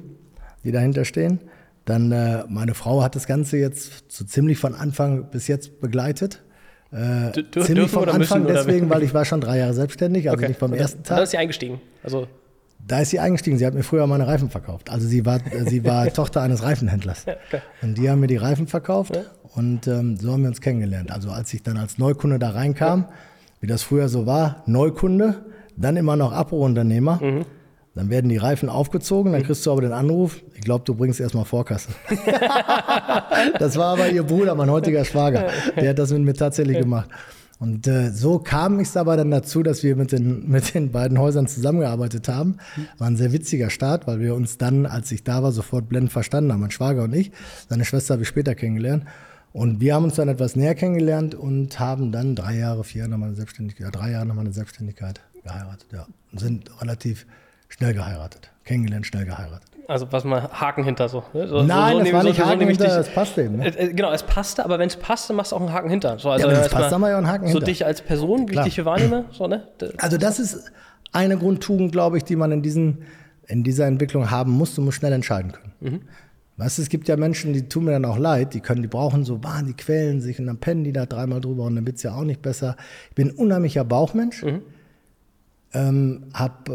[0.63, 1.39] die dahinter stehen.
[1.88, 6.43] Dann äh, meine Frau hat das Ganze jetzt so ziemlich von Anfang bis jetzt begleitet.
[6.91, 10.38] Äh, du, ziemlich vom Anfang müssen, deswegen, weil ich war schon drei Jahre selbstständig, also
[10.38, 10.50] okay.
[10.50, 11.17] nicht vom und ersten Tag.
[11.17, 11.80] Da ist sie eingestiegen.
[12.04, 12.28] Also
[12.86, 13.58] da ist sie eingestiegen.
[13.58, 14.89] Sie hat mir früher meine Reifen verkauft.
[14.89, 17.23] Also sie war, äh, sie war Tochter eines Reifenhändlers.
[17.26, 17.62] Ja, okay.
[17.82, 19.21] Und die haben mir die Reifen verkauft ja.
[19.56, 21.10] und ähm, so haben wir uns kennengelernt.
[21.10, 23.10] Also als ich dann als Neukunde da reinkam, ja.
[23.62, 25.45] wie das früher so war, Neukunde,
[25.78, 27.23] dann immer noch Abruhunternehmer.
[27.23, 27.45] Mhm.
[27.98, 31.20] Dann werden die Reifen aufgezogen, dann kriegst du aber den Anruf, ich glaube, du bringst
[31.20, 31.90] erstmal Vorkasse.
[33.60, 35.48] das war aber ihr Bruder, mein heutiger Schwager.
[35.76, 37.10] Der hat das mit mir tatsächlich gemacht.
[37.60, 41.18] Und äh, so kam es aber dann dazu, dass wir mit den, mit den beiden
[41.18, 42.58] Häusern zusammengearbeitet haben.
[43.00, 46.12] War ein sehr witziger Start, weil wir uns dann, als ich da war, sofort blendend
[46.12, 47.32] verstanden haben, mein Schwager und ich.
[47.68, 49.06] Seine Schwester habe ich später kennengelernt.
[49.54, 53.12] Und wir haben uns dann etwas näher kennengelernt und haben dann drei Jahre, vier Jahre
[53.12, 56.06] nach meiner Selbstständigkeit, ja, drei Jahre nach meiner Selbstständigkeit geheiratet, ja.
[56.32, 57.26] Und sind relativ
[57.78, 58.52] schnell geheiratet.
[58.63, 59.68] Kennengelernt, schnell geheiratet.
[59.88, 61.24] Also was mal Haken hinter so.
[61.34, 61.48] Ne?
[61.48, 63.58] so Nein, so, so das war nicht Haken hinter, das passte eben.
[63.58, 63.68] Ne?
[63.68, 66.20] Äh, genau, es passte, aber wenn es passte, machst du auch einen Haken hinter.
[66.20, 67.62] So, also ja, wenn es passt, dann mal ja einen Haken hinter.
[67.62, 68.66] So dich als Person, wie Klar.
[68.66, 69.26] ich dich hier wahrnehme.
[69.32, 69.68] So, ne?
[70.00, 70.72] Also das ist
[71.13, 73.04] eine Grundtugend, glaube ich, die man in, diesen,
[73.48, 74.76] in dieser Entwicklung haben muss.
[74.76, 75.74] Du musst schnell entscheiden können.
[75.80, 76.02] Mhm.
[76.58, 78.88] Weißt du, es gibt ja Menschen, die tun mir dann auch leid, die können, die
[78.88, 81.86] brauchen so, bah, die quälen sich und dann pennen die da dreimal drüber und dann
[81.86, 82.76] wird es ja auch nicht besser.
[83.10, 84.44] Ich bin ein unheimlicher Bauchmensch.
[84.44, 84.63] Mhm
[85.78, 86.70] ähm, hab,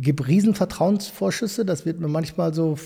[0.00, 2.76] gib riesen Vertrauensvorschüsse, das wird mir manchmal so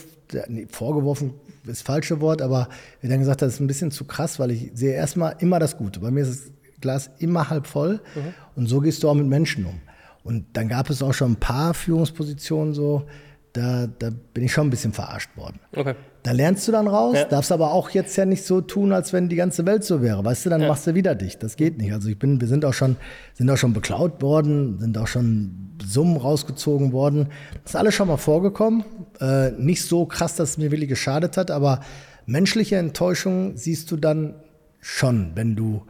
[0.48, 2.68] nee, vorgeworfen, ist das falsche Wort, aber
[3.00, 5.78] wir dann gesagt, das ist ein bisschen zu krass, weil ich sehe erstmal immer das
[5.78, 6.00] Gute.
[6.00, 8.34] Bei mir ist das Glas immer halb voll mhm.
[8.56, 9.80] und so gehst du auch mit Menschen um.
[10.24, 13.06] Und dann gab es auch schon ein paar Führungspositionen so,
[13.52, 15.60] da, da bin ich schon ein bisschen verarscht worden.
[15.76, 15.94] Okay.
[16.22, 17.24] Da lernst du dann raus, ja.
[17.24, 20.24] darfst aber auch jetzt ja nicht so tun, als wenn die ganze Welt so wäre.
[20.24, 20.68] Weißt du, dann ja.
[20.68, 21.38] machst du wieder dich.
[21.38, 21.92] Das geht nicht.
[21.92, 22.96] Also ich bin, wir sind auch schon,
[23.34, 27.28] sind auch schon beklaut worden, sind auch schon Summen rausgezogen worden.
[27.64, 28.84] Das ist alles schon mal vorgekommen.
[29.20, 31.80] Äh, nicht so krass, dass es mir wirklich geschadet hat, aber
[32.24, 34.36] menschliche Enttäuschung siehst du dann
[34.80, 35.82] schon, wenn du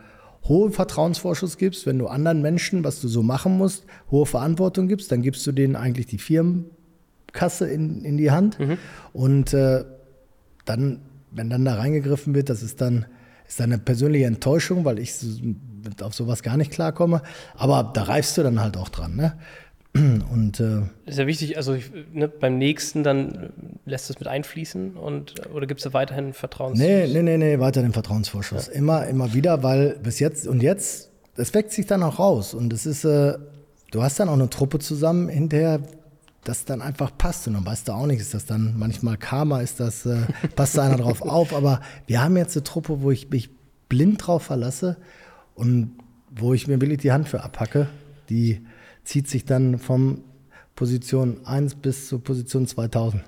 [0.45, 5.13] hohe Vertrauensvorschuss gibst, wenn du anderen Menschen, was du so machen musst, hohe Verantwortung gibst,
[5.13, 6.19] dann gibst du denen eigentlich die
[7.33, 8.59] Firmenkasse in, in die Hand.
[8.59, 8.79] Mhm.
[9.13, 9.85] Und äh,
[10.65, 13.07] dann, wenn dann da reingegriffen wird, das ist dann,
[13.49, 15.15] ist dann eine persönliche Enttäuschung, weil ich
[16.01, 17.23] auf sowas gar nicht klarkomme.
[17.55, 19.17] Aber da reifst du dann halt auch dran.
[19.17, 19.35] Ne?
[19.95, 23.53] Und, äh, ist ja wichtig, also ich, ne, beim nächsten dann
[23.85, 27.13] lässt es mit einfließen und oder gibt es da weiterhin Vertrauensvorschuss?
[27.13, 28.69] Nee, nee, nee, nee, weiterhin Vertrauensvorschuss.
[28.69, 28.73] Ja.
[28.73, 32.55] Immer, immer wieder, weil bis jetzt und jetzt, es wächst sich dann auch raus.
[32.55, 33.35] Und es ist, äh,
[33.91, 35.81] du hast dann auch eine Truppe zusammen hinterher,
[36.45, 37.47] das dann einfach passt.
[37.47, 40.23] Und dann weißt du auch nicht, ist das dann manchmal Karma, ist das, äh,
[40.57, 41.55] passt da einer drauf auf.
[41.55, 43.51] Aber wir haben jetzt eine Truppe, wo ich mich
[43.89, 44.97] blind drauf verlasse
[45.55, 45.93] und
[46.31, 47.89] wo ich mir wirklich die Hand für abhacke.
[48.29, 48.67] Die
[49.05, 50.23] zieht sich dann vom
[50.75, 53.23] Position 1 bis zur Position 2000.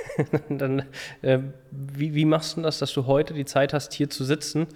[0.48, 0.82] dann,
[1.22, 1.38] äh,
[1.70, 4.66] wie, wie machst du das, dass du heute die Zeit hast, hier zu sitzen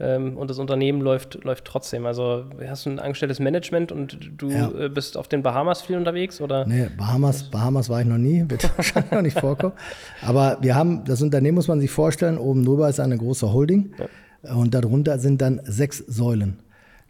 [0.00, 2.06] ähm, und das Unternehmen läuft, läuft trotzdem.
[2.06, 4.70] Also hast du ein angestelltes Management und du ja.
[4.70, 6.40] äh, bist auf den Bahamas viel unterwegs?
[6.40, 6.66] Oder?
[6.66, 9.74] Nee, Bahamas, Bahamas war ich noch nie, wird wahrscheinlich noch nicht vorkommen.
[10.22, 13.92] Aber wir haben, das Unternehmen muss man sich vorstellen, oben drüber ist eine große Holding
[14.42, 14.54] ja.
[14.54, 16.58] und darunter sind dann sechs Säulen.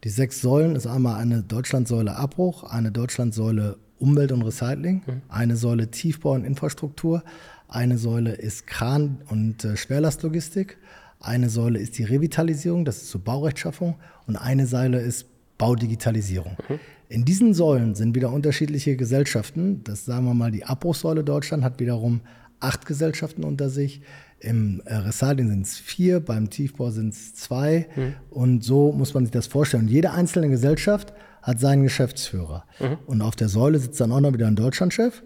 [0.03, 5.23] Die sechs Säulen ist einmal eine Deutschlandsäule Abbruch, eine Deutschlandsäule Umwelt und Recycling, mhm.
[5.29, 7.23] eine Säule Tiefbau und Infrastruktur,
[7.69, 10.79] eine Säule ist Kran- und äh, Schwerlastlogistik,
[11.21, 15.27] eine Säule ist die Revitalisierung, das ist so Baurechtschaffung, und eine Säule ist
[15.59, 16.57] Baudigitalisierung.
[16.69, 16.81] Mhm.
[17.09, 19.83] In diesen Säulen sind wieder unterschiedliche Gesellschaften.
[19.85, 22.21] Das sagen wir mal, die Abbruchsäule Deutschland hat wiederum
[22.61, 24.01] acht Gesellschaften unter sich.
[24.39, 27.89] Im äh, Recycling sind es vier, beim Tiefbau sind es zwei.
[27.95, 28.15] Mhm.
[28.31, 29.85] Und so muss man sich das vorstellen.
[29.85, 32.65] Und jede einzelne Gesellschaft hat seinen Geschäftsführer.
[32.79, 32.99] Mhm.
[33.07, 35.23] Und auf der Säule sitzt dann auch noch wieder ein Deutschlandchef.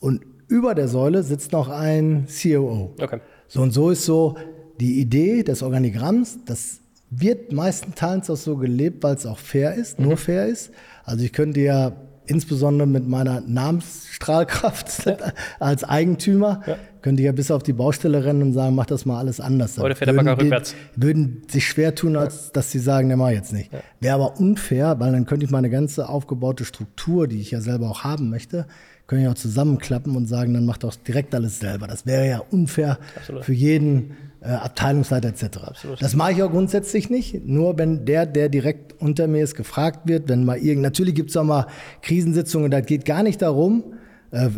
[0.00, 2.94] Und über der Säule sitzt noch ein COO.
[3.00, 3.20] Okay.
[3.48, 4.36] So und so ist so,
[4.80, 9.98] die Idee des Organigramms, das wird meistenteils auch so gelebt, weil es auch fair ist,
[9.98, 10.18] nur mhm.
[10.18, 10.70] fair ist.
[11.04, 11.92] Also ich könnte ja
[12.26, 15.16] insbesondere mit meiner Namensstrahlkraft ja.
[15.60, 16.76] als Eigentümer, ja.
[17.00, 19.78] könnte ich ja bis auf die Baustelle rennen und sagen, mach das mal alles anders.
[19.78, 20.74] Oder fährt der Bagger rückwärts.
[20.96, 22.50] Würden sich schwer tun, als ja.
[22.54, 23.70] dass sie sagen, ne, mach jetzt nicht.
[24.00, 27.88] Wäre aber unfair, weil dann könnte ich meine ganze aufgebaute Struktur, die ich ja selber
[27.88, 28.66] auch haben möchte,
[29.06, 31.86] könnte ich auch zusammenklappen und sagen, dann macht doch direkt alles selber.
[31.86, 33.44] Das wäre ja unfair Absolut.
[33.44, 35.58] für jeden Abteilungsleiter etc.
[35.58, 36.02] Absolut.
[36.02, 37.46] Das mache ich auch grundsätzlich nicht.
[37.46, 41.30] Nur wenn der, der direkt unter mir ist, gefragt wird, wenn mal irgend, natürlich gibt
[41.30, 41.66] es auch mal
[42.02, 43.94] Krisensitzungen, da geht gar nicht darum,
[44.30, 44.48] äh,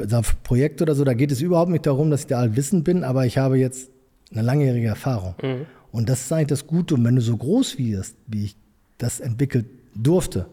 [0.43, 3.27] Projekt oder so, da geht es überhaupt nicht darum, dass ich da allwissend bin, aber
[3.27, 3.91] ich habe jetzt
[4.33, 5.35] eine langjährige Erfahrung.
[5.43, 5.67] Mhm.
[5.91, 6.95] Und das ist eigentlich das Gute.
[6.95, 8.57] Und wenn du so groß wirst, wie ich
[8.99, 10.47] das entwickelt durfte,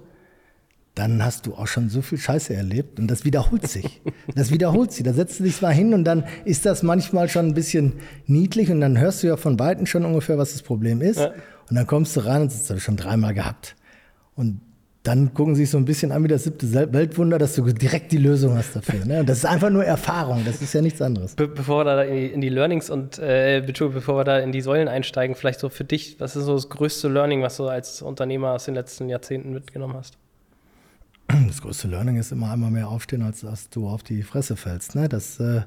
[0.95, 4.01] dann hast du auch schon so viel Scheiße erlebt und das wiederholt sich.
[4.33, 5.03] Das wiederholt sich.
[5.03, 7.93] Da setzt du dich mal hin und dann ist das manchmal schon ein bisschen
[8.25, 11.19] niedlich und dann hörst du ja von Weitem schon ungefähr, was das Problem ist.
[11.19, 11.31] Ja.
[11.69, 13.75] Und dann kommst du rein und das hast du schon dreimal gehabt.
[14.35, 14.61] Und
[15.03, 18.11] dann gucken sie sich so ein bisschen an wie das siebte Weltwunder, dass du direkt
[18.11, 19.05] die Lösung hast dafür.
[19.05, 19.19] Ne?
[19.19, 21.35] Und das ist einfach nur Erfahrung, das ist ja nichts anderes.
[21.35, 24.51] Be bevor wir da in die, in die Learnings und äh, bevor wir da in
[24.51, 27.67] die Säulen einsteigen, vielleicht so für dich, was ist so das größte Learning, was du
[27.67, 30.17] als Unternehmer aus den letzten Jahrzehnten mitgenommen hast?
[31.47, 34.95] Das größte Learning ist immer einmal mehr aufstehen, als dass du auf die Fresse fällst.
[34.95, 35.09] Ne?
[35.09, 35.61] Das äh,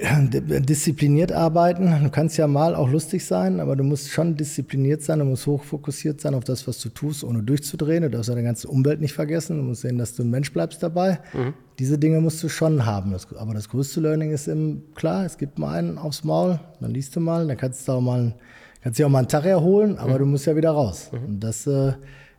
[0.30, 2.02] diszipliniert arbeiten.
[2.02, 5.46] Du kannst ja mal auch lustig sein, aber du musst schon diszipliniert sein, du musst
[5.46, 8.02] hochfokussiert sein auf das, was du tust, ohne durchzudrehen.
[8.02, 9.58] Du darfst deine ganze Umwelt nicht vergessen.
[9.58, 11.18] Du musst sehen, dass du ein Mensch bleibst dabei.
[11.32, 11.54] Mhm.
[11.78, 13.14] Diese Dinge musst du schon haben.
[13.38, 17.16] Aber das größte Learning ist eben klar, es gibt mal einen aufs Maul, dann liest
[17.16, 18.34] du mal, dann kannst du auch mal,
[18.82, 20.18] kannst dir auch mal einen Tag erholen, aber mhm.
[20.18, 21.10] du musst ja wieder raus.
[21.12, 21.24] Mhm.
[21.26, 21.92] Und das äh,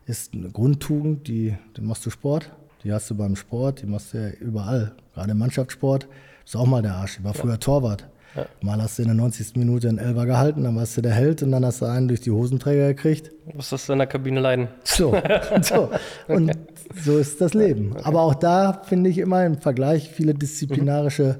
[0.06, 2.50] ist eine Grundtugend, die, die machst du Sport,
[2.82, 6.08] die hast du beim Sport, die machst du ja überall, gerade im Mannschaftssport
[6.44, 7.18] ist auch mal der Arsch.
[7.18, 7.56] Ich war früher ja.
[7.56, 8.06] Torwart.
[8.36, 8.46] Ja.
[8.60, 9.56] Mal hast du in der 90.
[9.56, 12.20] Minute einen Elfer gehalten, dann warst du der Held und dann hast du einen durch
[12.20, 13.30] die Hosenträger gekriegt.
[13.54, 14.68] Was hast du in der Kabine leiden?
[14.82, 15.16] So,
[15.62, 15.90] so.
[16.26, 16.58] Und okay.
[17.00, 17.92] so ist das Leben.
[17.92, 18.02] Okay.
[18.04, 21.38] Aber auch da finde ich immer im Vergleich viele disziplinarische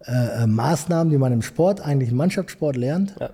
[0.00, 3.30] äh, äh, Maßnahmen, die man im Sport, eigentlich im Mannschaftssport lernt, ja.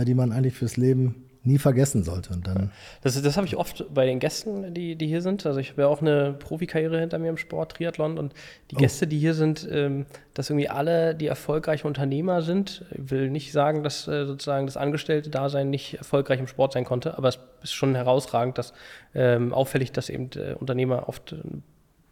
[0.00, 2.32] äh, die man eigentlich fürs Leben nie vergessen sollte.
[2.32, 2.70] Und dann
[3.02, 5.44] das das habe ich oft bei den Gästen, die, die hier sind.
[5.44, 8.18] Also ich habe ja auch eine Profikarriere hinter mir im Sport, Triathlon.
[8.18, 8.32] Und
[8.70, 8.78] die oh.
[8.78, 12.84] Gäste, die hier sind, ähm, dass irgendwie alle, die erfolgreiche Unternehmer sind.
[12.92, 17.18] Ich will nicht sagen, dass äh, sozusagen das Angestellte-Dasein nicht erfolgreich im Sport sein konnte,
[17.18, 18.72] aber es ist schon herausragend, dass
[19.14, 21.34] ähm, auffällig, dass eben äh, Unternehmer oft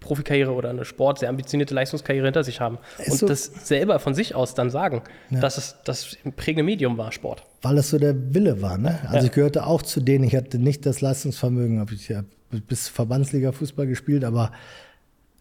[0.00, 4.14] Profikarriere oder eine Sport, sehr ambitionierte Leistungskarriere hinter sich haben und so, das selber von
[4.14, 5.40] sich aus dann sagen, ja.
[5.40, 7.44] dass es das prägende Medium war, Sport.
[7.62, 8.78] Weil es so der Wille war.
[8.78, 8.98] Ne?
[9.04, 9.24] Also ja.
[9.24, 12.24] ich gehörte auch zu denen, ich hatte nicht das Leistungsvermögen, habe ich ja
[12.66, 14.50] bis Verbandsliga Fußball gespielt, aber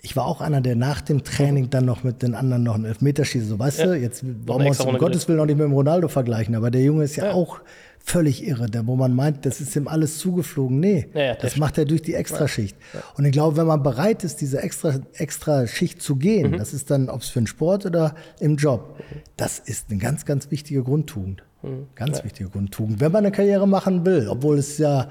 [0.01, 2.85] ich war auch einer, der nach dem Training dann noch mit den anderen noch einen
[2.85, 3.85] Elfmeterschieße, so weißt ja.
[3.87, 6.71] du, jetzt wollen wir uns um Gottes Willen noch nicht mit dem Ronaldo vergleichen, aber
[6.71, 7.59] der Junge ist ja, auch
[8.09, 10.79] völlig irre, wo man meint, das ist ihm alles zugeflogen.
[10.79, 12.75] Nee, ja, ja, das, das macht er durch die Extraschicht.
[12.93, 13.01] Ja.
[13.15, 16.57] Und ich glaube, wenn man bereit ist, diese extra, extra Schicht zu gehen, mhm.
[16.57, 18.99] das ist dann, ob es für den Sport oder im Job,
[19.37, 21.43] das ist eine ganz, ganz wichtige Grundtugend.
[21.61, 21.87] Mhm.
[21.95, 22.99] Ganz wichtige Grundtugend.
[22.99, 25.09] Wenn man eine Karriere machen will, obwohl es ja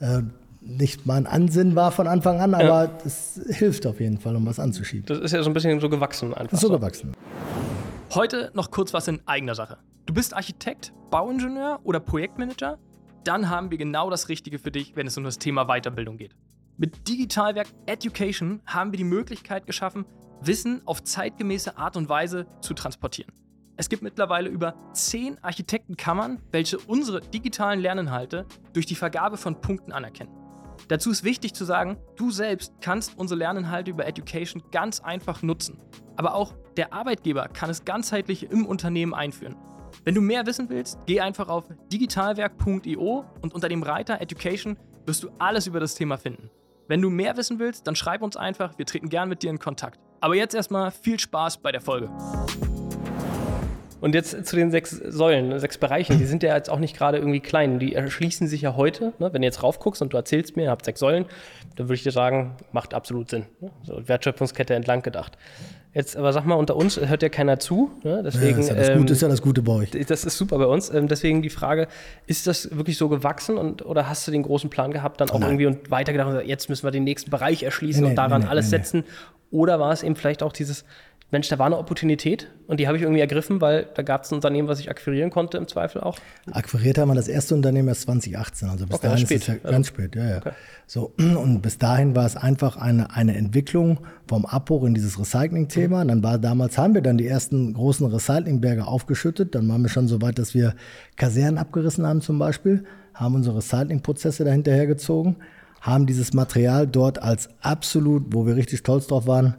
[0.00, 0.22] äh,
[0.60, 4.58] nicht mein Ansinnen war von Anfang an, aber es hilft auf jeden Fall, um was
[4.58, 5.06] anzuschieben.
[5.06, 6.58] Das ist ja so ein bisschen so gewachsen einfach.
[6.58, 6.74] So, so.
[6.74, 7.12] gewachsen.
[8.14, 9.78] Heute noch kurz was in eigener Sache.
[10.06, 12.78] Du bist Architekt, Bauingenieur oder Projektmanager?
[13.24, 16.36] Dann haben wir genau das Richtige für dich, wenn es um das Thema Weiterbildung geht.
[16.76, 20.06] Mit Digitalwerk Education haben wir die Möglichkeit geschaffen,
[20.40, 23.32] Wissen auf zeitgemäße Art und Weise zu transportieren.
[23.76, 29.90] Es gibt mittlerweile über zehn Architektenkammern, welche unsere digitalen Lerninhalte durch die Vergabe von Punkten
[29.90, 30.30] anerkennen.
[30.86, 35.80] Dazu ist wichtig zu sagen, du selbst kannst unsere Lerninhalte über Education ganz einfach nutzen.
[36.14, 39.56] Aber auch der Arbeitgeber kann es ganzheitlich im Unternehmen einführen.
[40.06, 45.24] Wenn du mehr wissen willst, geh einfach auf digitalwerk.io und unter dem Reiter Education wirst
[45.24, 46.48] du alles über das Thema finden.
[46.86, 49.58] Wenn du mehr wissen willst, dann schreib uns einfach, wir treten gern mit dir in
[49.58, 49.98] Kontakt.
[50.20, 52.08] Aber jetzt erstmal viel Spaß bei der Folge.
[54.00, 56.18] Und jetzt zu den sechs Säulen, sechs Bereichen.
[56.20, 57.80] Die sind ja jetzt auch nicht gerade irgendwie klein.
[57.80, 59.12] Die erschließen sich ja heute.
[59.18, 59.32] Ne?
[59.32, 61.24] Wenn du jetzt raufguckst und du erzählst mir, ihr habt sechs Säulen,
[61.74, 63.46] dann würde ich dir sagen, macht absolut Sinn.
[63.58, 63.72] Ne?
[63.82, 65.36] So Wertschöpfungskette entlang gedacht.
[65.94, 67.90] Jetzt aber sag mal, unter uns hört ja keiner zu.
[68.02, 68.22] Ne?
[68.22, 69.90] Deswegen, ja, ist, ja das ähm, Gute, ist ja das Gute bei euch.
[69.90, 70.90] Das ist super bei uns.
[70.92, 71.88] Ähm, deswegen die Frage,
[72.26, 75.38] ist das wirklich so gewachsen und, oder hast du den großen Plan gehabt, dann auch
[75.38, 75.50] Nein.
[75.50, 78.66] irgendwie und weitergedacht, jetzt müssen wir den nächsten Bereich erschließen nee, und daran nee, alles
[78.66, 79.04] nee, setzen?
[79.50, 80.84] Oder war es eben vielleicht auch dieses,
[81.32, 84.30] Mensch, da war eine Opportunität und die habe ich irgendwie ergriffen, weil da gab es
[84.30, 86.18] ein Unternehmen, was ich akquirieren konnte, im Zweifel auch.
[86.52, 89.36] Akquiriert haben wir das erste Unternehmen erst 2018, also bis okay, dahin spät.
[89.38, 90.36] ist es ja ganz spät, ja, ja.
[90.36, 90.52] Okay.
[90.86, 96.04] So, und bis dahin war es einfach eine, eine Entwicklung vom Abbruch in dieses Recycling-Thema.
[96.04, 96.08] Mhm.
[96.08, 99.56] Dann war damals, haben wir dann die ersten großen Recyclingberge aufgeschüttet.
[99.56, 100.74] Dann waren wir schon so weit, dass wir
[101.16, 102.84] Kasernen abgerissen haben zum Beispiel,
[103.14, 105.36] haben unsere Recycling-Prozesse dahinterhergezogen,
[105.80, 109.56] haben dieses Material dort als absolut, wo wir richtig stolz drauf waren,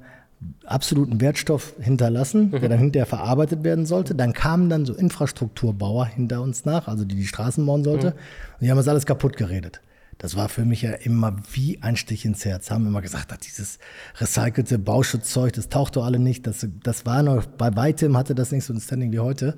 [0.66, 2.60] absoluten Wertstoff hinterlassen, mhm.
[2.60, 4.16] der dann hinterher verarbeitet werden sollte.
[4.16, 8.08] Dann kamen dann so Infrastrukturbauer hinter uns nach, also die die Straßen bauen sollte.
[8.08, 8.14] Mhm.
[8.14, 9.82] Und die haben das alles kaputt geredet.
[10.20, 12.72] Das war für mich ja immer wie ein Stich ins Herz.
[12.72, 13.78] Haben immer gesagt, ach, dieses
[14.20, 16.48] recycelte Bauschutzzeug, das taucht doch alle nicht.
[16.48, 19.58] Das, das war noch, bei weitem hatte das nicht so ein Standing wie heute.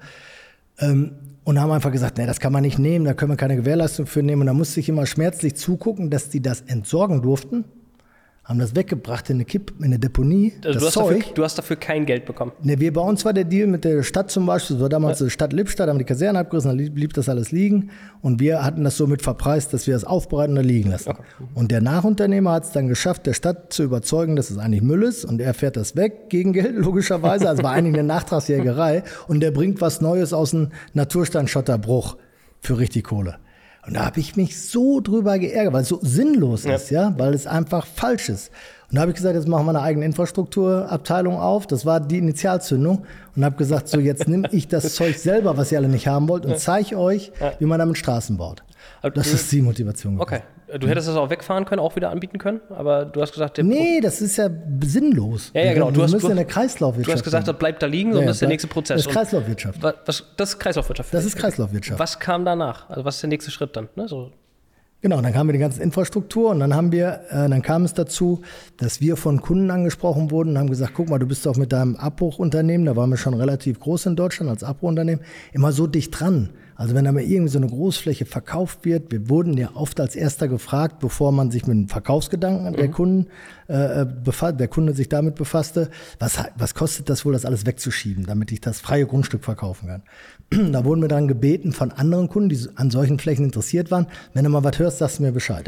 [0.80, 1.14] Ähm,
[1.46, 4.06] und haben einfach gesagt, nee, das kann man nicht nehmen, da können wir keine Gewährleistung
[4.06, 4.42] für nehmen.
[4.42, 7.66] Und da musste ich immer schmerzlich zugucken, dass die das entsorgen durften
[8.50, 10.54] haben das weggebracht in eine Kipp, in eine Deponie.
[10.66, 11.20] Also das du, Zeug.
[11.20, 12.52] Dafür, du hast dafür kein Geld bekommen.
[12.64, 15.20] Ne, wir bei uns war der Deal mit der Stadt zum Beispiel, das war damals
[15.20, 15.28] ja.
[15.28, 17.92] die Stadt Lippstadt, haben die Kaserne abgerissen, dann blieb das alles liegen.
[18.22, 21.12] Und wir hatten das so mit verpreist, dass wir das aufbereiten und da liegen lassen.
[21.12, 21.22] Okay.
[21.54, 25.04] Und der Nachunternehmer hat es dann geschafft, der Stadt zu überzeugen, dass es eigentlich Müll
[25.04, 25.26] ist.
[25.26, 27.48] Und er fährt das weg gegen Geld, logischerweise.
[27.48, 29.04] Also war eigentlich eine Nachtragsjägerei.
[29.28, 32.18] Und der bringt was Neues aus dem Naturstandschotterbruch
[32.62, 33.38] für richtig Kohle.
[33.90, 36.76] Und da habe ich mich so drüber geärgert, weil es so sinnlos ja.
[36.76, 38.52] ist, ja, weil es einfach falsch ist.
[38.92, 41.66] Und da habe ich gesagt, jetzt machen wir eine eigene Infrastrukturabteilung auf.
[41.66, 43.06] Das war die Initialzündung.
[43.36, 46.30] Und habe gesagt, so jetzt nehme ich das Zeug selber, was ihr alle nicht haben
[46.30, 48.62] wollt, und zeige euch, wie man damit Straßen baut.
[49.16, 50.18] Das ist die Motivation.
[50.18, 50.22] Gewesen.
[50.22, 50.42] Okay.
[50.78, 54.02] Du hättest das auch wegfahren können, auch wieder anbieten können, aber du hast gesagt, Nee,
[54.02, 54.50] das ist ja
[54.84, 55.52] sinnlos.
[55.54, 55.92] Ja, ja, genau.
[55.92, 57.08] Du hast- du- in der Kreislaufwirtschaft.
[57.08, 58.96] Du hast gesagt, das bleibt da liegen, Ja, sondern ja, das ist der nächste Prozess.
[58.98, 59.82] Das ist Und Kreislaufwirtschaft.
[59.84, 61.14] wa- was, das ist Kreislaufwirtschaft.
[61.14, 62.00] Das ist Kreislaufwirtschaft.
[62.00, 62.90] Was kam danach?
[62.90, 63.90] Also was ist der nächste Schritt dann?
[63.96, 64.08] Ne?
[64.08, 64.32] So,
[65.02, 67.94] Genau, dann haben wir die ganze Infrastruktur und dann haben wir, äh, dann kam es
[67.94, 68.42] dazu,
[68.76, 71.72] dass wir von Kunden angesprochen wurden und haben gesagt, guck mal, du bist doch mit
[71.72, 76.20] deinem Abbruchunternehmen, da waren wir schon relativ groß in Deutschland als Abbruchunternehmen, immer so dicht
[76.20, 76.50] dran.
[76.80, 80.16] Also wenn da mal irgendwie so eine Großfläche verkauft wird, wir wurden ja oft als
[80.16, 83.28] erster gefragt, bevor man sich mit dem Verkaufsgedanken der Kunden
[83.68, 85.90] äh, befa- der Kunde sich damit befasste,
[86.20, 90.72] was, was kostet das wohl, das alles wegzuschieben, damit ich das freie Grundstück verkaufen kann.
[90.72, 94.46] da wurden wir dann gebeten von anderen Kunden, die an solchen Flächen interessiert waren, wenn
[94.46, 95.68] du mal was hörst, sagst du mir Bescheid.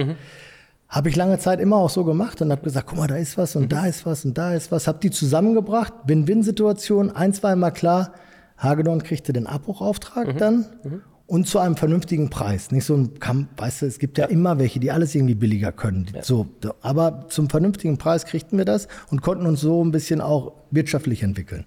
[0.88, 3.38] Habe ich lange Zeit immer auch so gemacht und habe gesagt, guck mal, da ist
[3.38, 4.88] was und da ist was und da ist was.
[4.88, 8.13] Habe die zusammengebracht, Win-Win-Situation, ein, zweimal klar.
[8.62, 10.65] Hagedorn kriegte den Abbruchauftrag dann
[11.28, 12.71] und zu einem vernünftigen Preis.
[12.71, 15.71] Nicht so ein Kampf, weißt du, es gibt ja, immer welche, die alles irgendwie billiger
[15.71, 16.06] können.
[16.21, 20.21] So, da- aber zum vernünftigen Preis kriegten wir das und konnten uns so ein bisschen
[20.21, 21.65] auch wirtschaftlich entwickeln.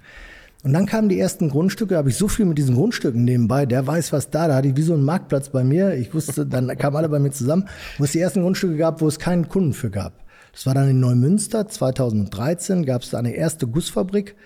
[0.63, 3.87] Und dann kamen die ersten Grundstücke, habe ich so viel mit diesen Grundstücken nebenbei, der
[3.87, 5.95] weiß was da, da hatte ich wie so einen Marktplatz bei mir.
[5.95, 9.09] Ich wusste, dann kamen alle bei mir zusammen, wo es die ersten Grundstücke gab, wo
[9.09, 10.13] es keinen Kunden für gab.
[10.53, 14.37] Das war dann in Neumünster, 2013 gab es da eine erste Gussfabrik,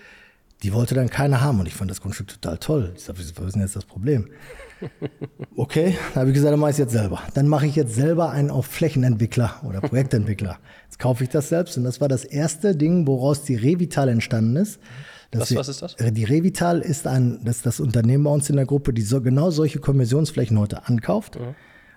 [0.63, 2.93] die wollte dann keiner haben und ich fand das Grundstück total toll.
[2.95, 4.27] Ich sage, was ist denn jetzt das Problem?
[5.57, 7.19] Okay, dann habe ich gesagt, dann mache ich es jetzt selber.
[7.33, 10.57] Dann mache ich jetzt selber einen auf Flächenentwickler oder Projektentwickler.
[10.85, 14.55] Jetzt kaufe ich das selbst und das war das erste Ding, woraus die Revital entstanden
[14.55, 14.79] ist.
[15.31, 15.95] Dass Was- ist das?
[15.97, 19.21] Die Revital ist ein, das ist das Unternehmen bei uns in der Gruppe, die so
[19.21, 21.37] genau solche Kommissionsflächen heute ankauft.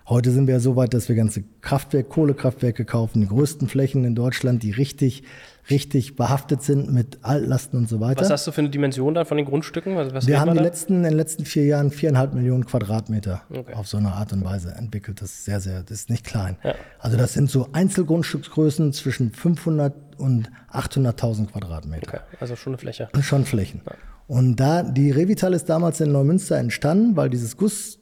[0.07, 4.03] Heute sind wir ja so weit, dass wir ganze Kraftwerke, Kohlekraftwerke kaufen, die größten Flächen
[4.03, 5.23] in Deutschland, die richtig,
[5.69, 8.19] richtig behaftet sind mit Altlasten und so weiter.
[8.19, 9.95] was hast du für eine Dimension dann von den Grundstücken?
[9.95, 10.63] Was, Wir haben die da?
[10.63, 13.73] letzten, in den letzten vier Jahren viereinhalb Millionen Quadratmeter Okay.
[13.75, 15.21] auf so eine Art und Weise entwickelt.
[15.21, 16.57] Das ist sehr, sehr, das ist nicht klein.
[16.65, 16.75] Ja.
[16.99, 22.07] Also das sind so Einzelgrundstücksgrößen zwischen 500 und 800.000 Quadratmeter.
[22.07, 23.07] Okay, also schon eine Fläche.
[23.21, 23.79] Schon Flächen.
[24.27, 27.99] Und da, die Revital ist damals in Neumünster entstanden, weil dieses Guss,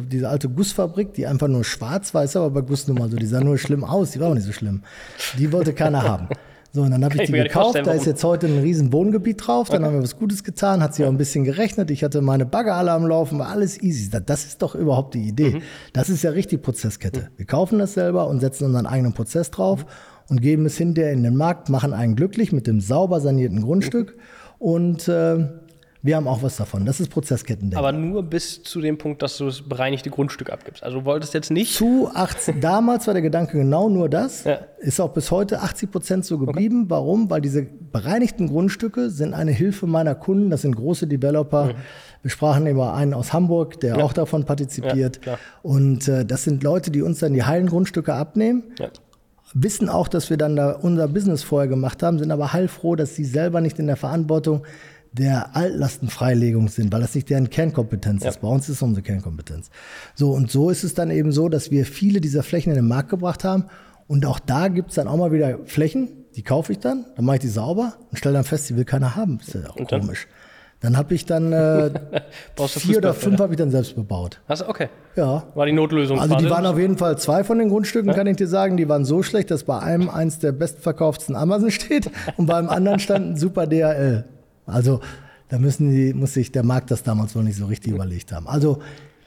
[0.00, 3.40] diese alte Gussfabrik, die einfach nur schwarz-weiß, aber bei Guss nun mal so, die sah
[3.40, 4.82] nur schlimm aus, die war auch nicht so schlimm.
[5.38, 6.28] Die wollte keiner haben.
[6.72, 9.68] So, und dann habe ich die gekauft, da ist jetzt heute ein riesen Wohngebiet drauf,
[9.70, 12.46] dann haben wir was Gutes getan, hat sich auch ein bisschen gerechnet, ich hatte meine
[12.46, 14.08] Bagger alle am Laufen, war alles easy.
[14.24, 15.54] Das- ist doch überhaupt die Idee.
[15.56, 15.62] Mhm.
[15.92, 17.30] Das ist ja richtig Prozesskette.
[17.36, 19.84] Wir kaufen das selber und setzen unseren eigenen Prozess drauf
[20.28, 24.16] und geben es hinterher in den Markt, machen einen glücklich mit dem sauber sanierten Grundstück
[24.60, 25.48] und äh,
[26.02, 26.86] wir haben auch was davon.
[26.86, 27.78] Das ist Prozesskettendenken.
[27.78, 30.82] Aber nur bis zu dem Punkt, dass du das bereinigte Grundstück abgibst.
[30.82, 31.74] Also du wolltest jetzt nicht.
[31.74, 34.44] Zu 80, damals war der Gedanke genau nur das.
[34.44, 34.60] Ja.
[34.78, 36.86] Ist auch bis heute 80 Prozent so geblieben.
[36.88, 37.28] Warum?
[37.28, 40.48] Weil diese bereinigten Grundstücke sind eine Hilfe meiner Kunden.
[40.48, 41.66] Das sind große Developer.
[41.66, 41.74] Mhm.
[42.22, 45.20] Wir sprachen über einen aus Hamburg, der auch davon partizipiert.
[45.26, 45.38] Ja.
[45.62, 48.62] Und äh, das sind Leute, die uns dann die heilen Grundstücke abnehmen.
[48.78, 48.88] Ja.
[49.52, 53.16] Wissen auch, dass wir dann da unser Business vorher gemacht haben, sind aber heilfroh, dass
[53.16, 54.62] sie selber nicht in der Verantwortung
[55.12, 58.40] der Altlastenfreilegung sind, weil das nicht deren Kernkompetenz ist.
[58.40, 59.70] Bei uns ist es unsere Kernkompetenz.
[60.14, 62.88] So, und so ist es dann eben so, dass wir viele dieser Flächen in den
[62.88, 63.64] Markt gebracht haben.
[64.06, 67.24] Und auch da gibt es dann auch mal wieder Flächen, die kaufe ich dann, dann
[67.24, 69.38] mache ich die sauber und stelle dann fest, die will keiner haben.
[69.40, 70.00] ist ja auch Und dann?
[70.02, 70.28] komisch.
[70.80, 71.90] Dann habe ich dann äh,
[72.66, 74.40] vier oder fünf habe ich dann selbst bebaut.
[74.48, 74.88] Hast du, okay.
[75.14, 75.44] Ja.
[75.54, 78.36] War die Notlösung Also die waren auf jeden Fall zwei von den Grundstücken, kann ich
[78.36, 78.78] dir sagen.
[78.78, 82.98] Die waren so schlecht, dass bei einem eins der bestverkauften Amazon steht und beim anderen
[82.98, 84.24] stand ein super DHL.
[84.70, 85.00] Also
[85.48, 88.46] da müssen die, muss sich der Markt das damals wohl nicht so richtig überlegt haben.
[88.46, 88.78] Also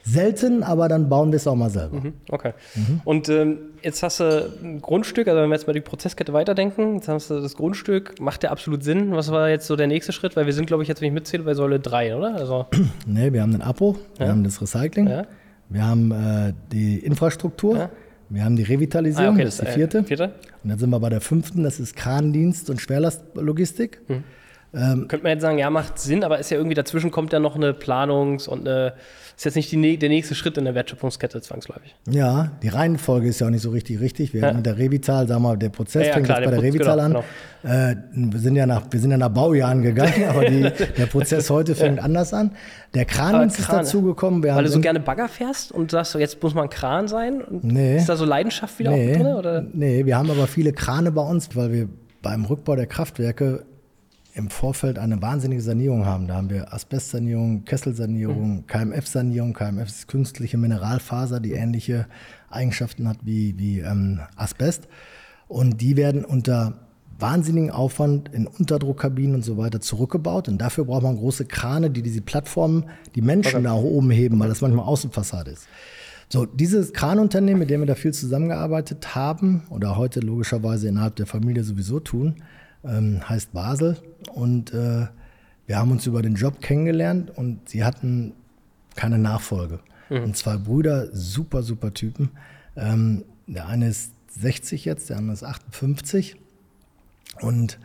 [0.05, 2.01] selten, aber dann bauen wir es auch mal selber.
[2.29, 2.53] Okay.
[2.75, 3.01] Mhm.
[3.05, 6.95] Und ähm, jetzt hast du ein Grundstück, also wenn wir jetzt mal die Prozesskette weiterdenken,
[6.95, 9.11] jetzt hast du das Grundstück, macht der absolut Sinn?
[9.13, 10.35] Was war jetzt so der nächste Schritt?
[10.35, 12.35] Weil wir sind, glaube ich, jetzt, wenn ich mitzähle, bei Säule 3, oder?
[12.35, 12.65] Also,
[13.07, 15.25] Nee, wir haben den Abbruch, wir haben das Recycling, Ja.
[15.69, 17.89] wir haben äh, die Infrastruktur, Ja.
[18.29, 20.03] wir haben die Revitalisierung, das ist die äh, vierte.
[20.03, 20.33] vierte.
[20.65, 24.01] Und dann sind wir bei der fünften, das ist Krandienst und Schwerlastlogistik.
[24.73, 27.55] Könnte man jetzt sagen, ja, macht Sinn, aber ist ja irgendwie dazwischen kommt ja noch
[27.55, 28.93] eine Planungs- und eine,
[29.35, 31.95] ist jetzt nicht die, der nächste Schritt in der Wertschöpfungskette zwangsläufig.
[32.09, 34.33] Ja, die Reihenfolge ist ja auch nicht so richtig richtig.
[34.33, 34.47] Wir Ja.
[34.47, 36.51] haben mit der Revital, sagen wir mal, der Prozess Ja, ja, fängt klar, jetzt bei
[36.51, 37.23] der der Revital genau,
[37.63, 37.93] an.
[37.93, 37.95] Äh,
[38.31, 41.75] wir, sind ja nach, wir sind ja nach Baujahren gegangen, aber die, der Prozess heute
[41.75, 42.51] fängt anders an.
[42.95, 43.79] Der Krandienst ist Krane.
[43.83, 44.41] dazugekommen.
[44.41, 47.07] Wir Weil du so gerne Bagger fährst und sagst, so, jetzt muss man ein Kran
[47.07, 47.41] sein?
[47.41, 47.97] Und Nee.
[47.97, 49.27] Ist da so Leidenschaft wieder auch nee, drin?
[49.27, 49.65] Oder?
[49.71, 51.89] nee, wir haben aber viele Krane bei uns, weil wir
[52.23, 53.65] beim Rückbau der Kraftwerke
[54.35, 56.27] im Vorfeld eine wahnsinnige Sanierung haben.
[56.27, 59.53] Da haben wir Asbestsanierung, Kesselsanierung, KMF-Sanierung.
[59.53, 62.07] KMF ist künstliche Mineralfaser, die ähnliche
[62.49, 64.87] Eigenschaften hat wie, wie ähm, Asbest.
[65.47, 66.79] Und die werden unter
[67.19, 70.49] wahnsinnigen Aufwand in Unterdruckkabinen und so weiter zurückgebaut.
[70.49, 74.49] Und dafür braucht man große Krane, die diese Plattformen, die Menschen da oben heben, weil
[74.49, 75.67] das manchmal Außenfassade ist.
[76.27, 81.27] So, dieses Kranunternehmen, mit dem wir da viel zusammengearbeitet haben oder heute logischerweise innerhalb der
[81.27, 82.37] Familie sowieso tun,
[82.83, 83.97] ähm, heißt Basel.
[84.33, 85.07] Und äh,
[85.65, 88.33] wir haben uns über den Job kennengelernt und sie hatten
[88.95, 89.79] keine Nachfolge.
[90.09, 90.23] Mhm.
[90.23, 92.31] Und zwei Brüder, super, super Typen.
[92.75, 96.35] Ähm, der eine ist 60 jetzt, der andere ist 58.
[97.41, 97.79] Und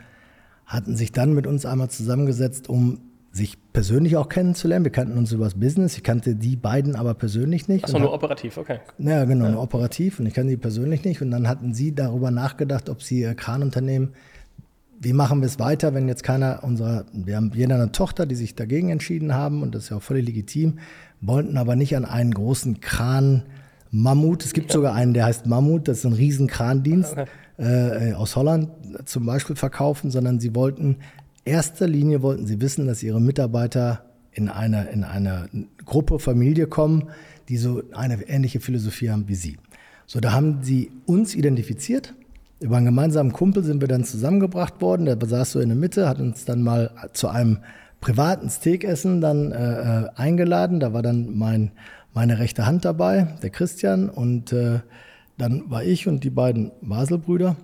[0.65, 2.99] hatten sich dann mit uns einmal zusammengesetzt, um
[3.31, 4.85] sich persönlich auch kennenzulernen.
[4.85, 5.97] Wir kannten uns über das Business.
[5.97, 7.85] Ich kannte die beiden aber persönlich nicht.
[7.85, 8.79] Achso, nur operativ, okay.
[8.97, 9.51] Ja, genau, ja.
[9.51, 10.19] nur operativ.
[10.19, 11.21] Und ich kannte die persönlich nicht.
[11.21, 14.13] Und dann hatten sie darüber nachgedacht, ob sie ihr Kranunternehmen,
[15.01, 18.35] wie machen wir es weiter, wenn jetzt keiner unserer, wir haben jeder eine Tochter, die
[18.35, 20.79] sich dagegen entschieden haben und das ist ja auch völlig legitim,
[21.21, 23.43] wollten aber nicht an einen großen Kran
[23.91, 24.45] Mammut.
[24.45, 24.73] Es gibt ja.
[24.73, 27.27] sogar einen, der heißt Mammut, das ist ein Riesenkrandienst okay.
[27.57, 28.69] äh, aus Holland
[29.05, 30.97] zum Beispiel verkaufen, sondern sie wollten
[31.45, 35.49] erster Linie wollten sie wissen, dass ihre Mitarbeiter in eine, in eine
[35.85, 37.09] Gruppe, Familie kommen,
[37.47, 39.57] die so eine ähnliche Philosophie haben wie sie.
[40.05, 42.13] So, da haben sie uns identifiziert.
[42.59, 45.05] Über einen gemeinsamen Kumpel sind wir dann zusammengebracht worden.
[45.05, 47.59] Der saß so in der Mitte, hat uns dann mal zu einem
[48.01, 50.79] privaten Steakessen dann äh, äh, eingeladen.
[50.79, 51.71] Da war dann mein,
[52.13, 54.79] meine rechte Hand dabei, der Christian, und äh,
[55.37, 57.55] dann war ich und die beiden Baselbrüder.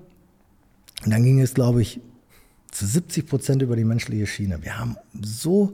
[1.03, 1.99] Und dann ging es, glaube ich,
[2.71, 4.63] zu 70 Prozent über die menschliche Schiene.
[4.63, 5.73] Wir haben so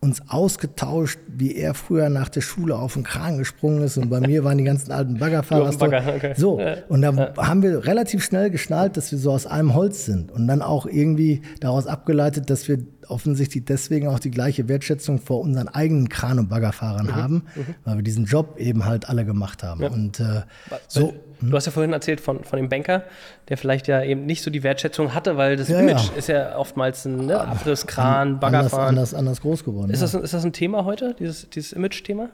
[0.00, 4.20] uns ausgetauscht, wie er früher nach der Schule auf den Kran gesprungen ist und bei
[4.20, 5.70] mir waren die ganzen alten Baggerfahrer.
[5.72, 6.32] Bagger, okay.
[6.36, 7.36] So, und da ja.
[7.36, 10.86] haben wir relativ schnell geschnallt, dass wir so aus einem Holz sind und dann auch
[10.86, 12.78] irgendwie daraus abgeleitet, dass wir
[13.08, 17.14] offensichtlich deswegen auch die gleiche Wertschätzung vor unseren eigenen Kran- und Baggerfahrern mhm.
[17.14, 17.74] haben, mhm.
[17.84, 19.82] weil wir diesen Job eben halt alle gemacht haben.
[19.82, 19.88] Ja.
[19.90, 20.42] Und äh,
[20.88, 21.14] so.
[21.40, 23.04] Du hast ja vorhin erzählt von, von dem Banker,
[23.48, 26.16] der vielleicht ja eben nicht so die Wertschätzung hatte, weil das ja, Image ja.
[26.16, 28.88] ist ja oftmals ein ne, Abrisskran, Baggerfahren.
[28.88, 29.90] Anders, anders, anders groß geworden.
[29.90, 32.28] Ist, das, ist das ein Thema heute, dieses, dieses Image-Thema?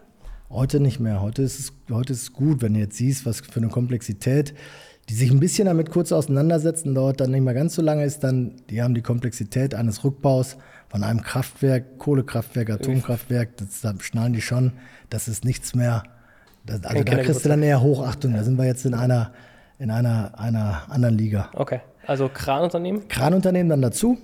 [0.50, 1.22] Heute nicht mehr.
[1.22, 4.54] Heute ist, es, heute ist es gut, wenn du jetzt siehst, was für eine Komplexität
[5.08, 8.24] die sich ein bisschen damit kurz auseinandersetzen, dauert dann nicht mehr ganz so lange, ist
[8.24, 10.56] dann, die haben die Komplexität eines Rückbaus
[10.88, 14.72] von einem Kraftwerk, Kohlekraftwerk, Atomkraftwerk, das, da schnallen die schon,
[15.10, 16.02] das ist nichts mehr.
[16.64, 18.34] Das, also da kriegst du dann eher Hochachtung.
[18.34, 19.32] Da sind wir jetzt in einer,
[19.78, 21.50] in einer, einer anderen Liga.
[21.54, 23.06] Okay, also Kranunternehmen?
[23.06, 24.18] Kranunternehmen dann dazu.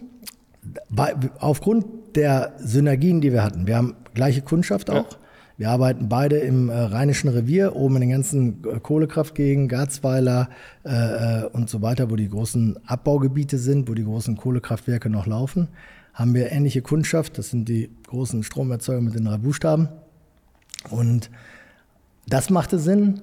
[0.89, 5.13] Bei, aufgrund der Synergien, die wir hatten, wir haben gleiche Kundschaft auch.
[5.13, 5.19] Ja.
[5.63, 10.49] Wir arbeiten beide im äh, Rheinischen Revier, oben in den ganzen äh, Kohlekraftgegenden, Garzweiler
[10.85, 15.29] äh, äh, und so weiter, wo die großen Abbaugebiete sind, wo die großen Kohlekraftwerke noch
[15.29, 15.69] laufen.
[16.15, 19.89] Haben wir ähnliche Kundschaft, das sind die großen Stromerzeuger mit den drei Buchstaben.
[20.91, 21.31] Und
[22.27, 23.21] das machte Sinn.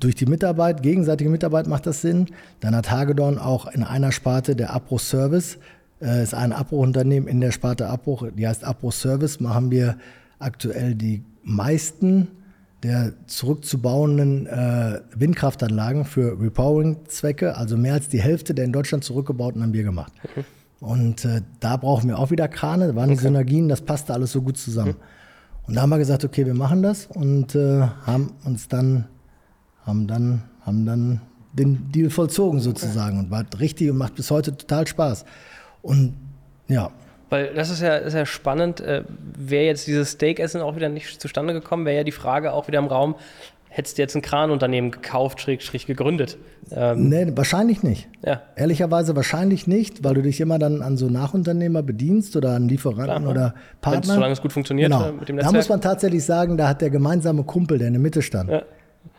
[0.00, 2.26] Durch die Mitarbeit, gegenseitige Mitarbeit macht das Sinn.
[2.58, 5.58] Dann hat Hagedorn auch in einer Sparte der Abbruchservice,
[6.02, 9.96] äh, ist ein Abbruchunternehmen in der Sparte Abbruch, die heißt Abbruchservice, machen wir
[10.38, 12.28] aktuell die meisten
[12.82, 19.62] der zurückzubauenden äh, Windkraftanlagen für Repowering-Zwecke, also mehr als die Hälfte der in Deutschland zurückgebauten,
[19.62, 20.12] haben wir gemacht.
[20.24, 20.44] Okay.
[20.80, 23.22] Und äh, da brauchen wir auch wieder Krane, da waren okay.
[23.22, 24.90] Synergien, das passte alles so gut zusammen.
[24.90, 25.00] Okay.
[25.66, 29.06] Und da haben wir gesagt, okay, wir machen das und äh, haben uns dann,
[29.84, 31.20] haben dann, haben dann
[31.54, 35.24] den Deal vollzogen sozusagen und war richtig und macht bis heute total Spaß.
[35.82, 36.14] Und
[36.68, 36.90] ja,
[37.28, 38.80] weil das ist ja, ist ja spannend.
[38.80, 39.04] Äh,
[39.36, 42.78] wäre jetzt dieses Steakessen auch wieder nicht zustande gekommen, wäre ja die Frage auch wieder
[42.78, 43.16] im Raum,
[43.76, 46.38] hättest du jetzt ein Kranunternehmen gekauft, schräg, schräg gegründet?
[46.70, 48.08] Ähm, nee, wahrscheinlich nicht.
[48.24, 48.40] Ja.
[48.56, 53.24] Ehrlicherweise wahrscheinlich nicht, weil du dich immer dann an so Nachunternehmer bedienst oder an Lieferanten
[53.24, 54.14] Klar, oder Partner.
[54.14, 55.12] Solange es gut funktioniert genau.
[55.12, 55.52] mit dem Netzwerk.
[55.52, 58.50] Da muss man tatsächlich sagen, da hat der gemeinsame Kumpel, der in der Mitte stand,
[58.50, 58.62] ja.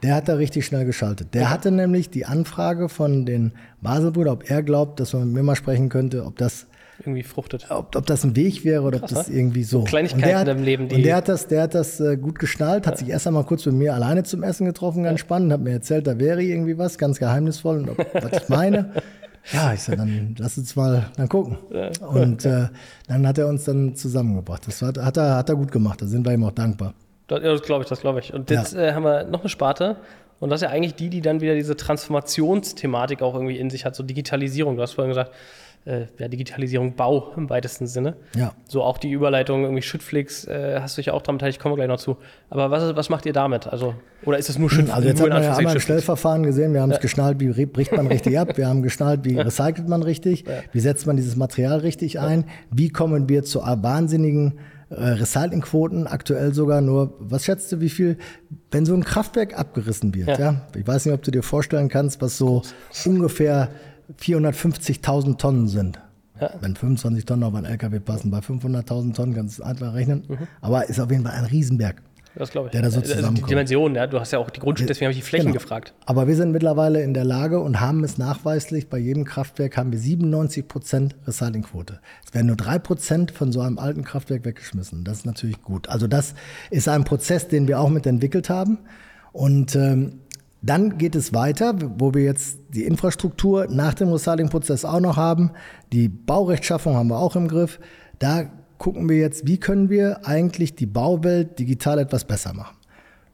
[0.02, 1.36] der hat da richtig schnell geschaltet.
[1.36, 1.50] Der ja.
[1.52, 3.52] hatte nämlich die Anfrage von den
[3.82, 6.66] Baselbrüdern, ob er glaubt, dass man mit mir mal sprechen könnte, ob das
[7.00, 7.68] irgendwie fruchtet.
[7.70, 9.84] Ob, ob das ein Weg wäre oder Krass, ob das irgendwie so.
[9.84, 10.96] Kleinigkeiten hat, im Leben, die.
[10.96, 13.00] Und der hat das, der hat das äh, gut geschnallt, hat ja.
[13.00, 15.26] sich erst einmal kurz mit mir alleine zum Essen getroffen, ganz ja.
[15.26, 18.94] spannend, hat mir erzählt, da wäre irgendwie was, ganz geheimnisvoll, und ob, was ich meine.
[19.54, 21.58] Ja, ich sag, dann lass uns mal dann gucken.
[22.02, 22.68] Und äh,
[23.08, 24.68] dann hat er uns dann zusammengebracht.
[24.68, 26.94] Das hat, hat, er, hat er gut gemacht, da sind wir ihm auch dankbar.
[27.28, 28.34] Das, ja, das glaube ich, das glaube ich.
[28.34, 29.98] Und jetzt äh, haben wir noch eine Sparte.
[30.40, 33.86] Und das ist ja eigentlich die, die dann wieder diese Transformationsthematik auch irgendwie in sich
[33.86, 34.76] hat, so Digitalisierung.
[34.76, 35.32] Du hast vorhin gesagt,
[35.86, 38.16] äh, ja, Digitalisierung Bau im weitesten Sinne.
[38.36, 38.54] Ja.
[38.68, 41.76] So auch die Überleitung irgendwie Schüttflix, äh, hast du dich ja auch damit, ich komme
[41.76, 42.18] gleich noch zu.
[42.50, 43.68] Aber was, was macht ihr damit?
[43.68, 44.96] Also, oder ist es nur Schüttflix?
[44.96, 46.98] Also jetzt haben wir, haben wir ein Stellverfahren gesehen, wir haben ja.
[46.98, 50.56] es geschnallt, wie bricht man richtig ab, wir haben geschnallt, wie recycelt man richtig, ja.
[50.72, 54.60] wie setzt man dieses Material richtig ein, wie kommen wir zu wahnsinnigen
[54.90, 58.18] äh, Recyclingquoten, aktuell sogar nur, was schätzt du, wie viel,
[58.72, 60.40] wenn so ein Kraftwerk abgerissen wird, ja.
[60.40, 60.68] ja?
[60.78, 62.62] Ich weiß nicht, ob du dir vorstellen kannst, was so
[63.06, 63.70] ungefähr
[64.20, 66.00] 450.000 Tonnen sind.
[66.40, 66.52] Ja.
[66.62, 70.24] Wenn 25 Tonnen auf einen LKW passen, bei 500.000 Tonnen kannst du es einfach rechnen.
[70.28, 70.38] Mhm.
[70.62, 72.04] Aber ist auf jeden Fall ein Riesenberg.
[72.36, 72.72] das glaube ich.
[72.74, 73.50] der da so Also die zusammenkommt.
[73.50, 75.60] Dimension, ja, du hast ja auch die Grundstücke, deswegen habe ich die Flächen Genau.
[75.60, 75.96] gefragt.
[76.06, 79.92] Aber wir sind mittlerweile in der Lage und haben es nachweislich, bei jedem Kraftwerk haben
[79.92, 82.00] wir 97 Prozent Recyclingquote.
[82.24, 85.04] Es werden nur drei Prozent von so einem alten Kraftwerk weggeschmissen.
[85.04, 85.90] Das ist natürlich gut.
[85.90, 86.36] Also das
[86.70, 88.78] ist ein Prozess, den wir auch mitentwickelt haben.
[89.34, 90.20] Und ähm,
[90.62, 95.52] dann geht es weiter, wo wir jetzt die Infrastruktur nach dem Recyclingprozess auch noch haben.
[95.94, 97.80] Die Baurechtschaffung haben wir auch im Griff.
[98.20, 102.76] Da gucken wir jetzt, wie können wir eigentlich die Bauwelt digital etwas besser machen.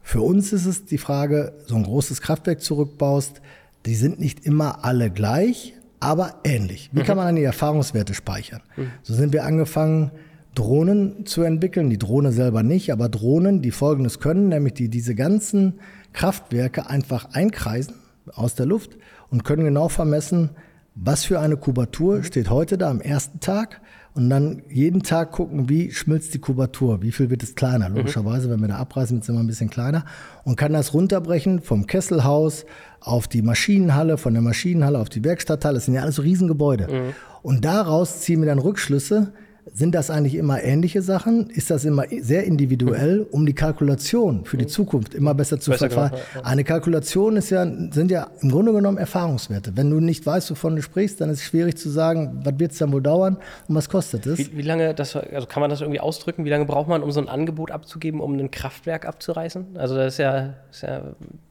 [0.02, 3.42] Für uns ist es die Frage, so ein großes Kraftwerk zurückbaust,
[3.86, 6.90] die sind nicht immer alle gleich, aber ähnlich.
[6.92, 8.62] Wie kann man dann die Erfahrungswerte speichern?
[9.02, 10.12] So sind wir angefangen,
[10.56, 15.16] Drohnen zu entwickeln, die Drohne selber nicht, aber Drohnen, die Folgendes können, nämlich die diese
[15.16, 15.80] ganzen
[16.14, 17.96] Kraftwerke einfach einkreisen
[18.34, 18.98] aus der Luft
[19.30, 20.52] und können genau vermessen,
[20.96, 23.82] was für eine Kubatur steht heute da am ersten Tag
[24.14, 27.90] und dann jeden Tag gucken, wie schmilzt die Kubatur, wie viel wird es kleiner.
[27.90, 30.06] Logischerweise, wenn wir da abreißen, wird es immer ein bisschen kleiner
[30.44, 32.66] und kann das runterbrechen vom Kesselhaus
[33.00, 35.76] auf die Maschinenhalle, von der Maschinenhalle auf die Werkstatthalle.
[35.76, 37.14] Das sind ja alles so Riesengebäude.
[37.42, 39.34] Und daraus ziehen wir dann Rückschlüsse,
[39.72, 41.50] sind das eigentlich immer ähnliche Sachen?
[41.50, 45.90] Ist das immer sehr individuell, um die Kalkulation für die Zukunft immer besser zu Besser
[45.90, 46.12] verfahren?
[46.12, 46.46] gemacht, ja, ja.
[46.46, 49.72] Eine Kalkulation ist ja, sind ja im Grunde genommen Erfahrungswerte.
[49.76, 52.74] Wenn du nicht weißt, wovon du sprichst, dann ist es schwierig zu sagen, was wird
[52.74, 53.38] es dann wohl dauern
[53.68, 54.40] und was kostet es?
[54.40, 57.12] Wie, wie lange, das, also kann man das irgendwie ausdrücken, wie lange braucht man, um
[57.12, 59.78] so ein Angebot abzugeben, um ein Kraftwerk abzureißen?
[59.78, 61.04] Also das ist ja, ist ja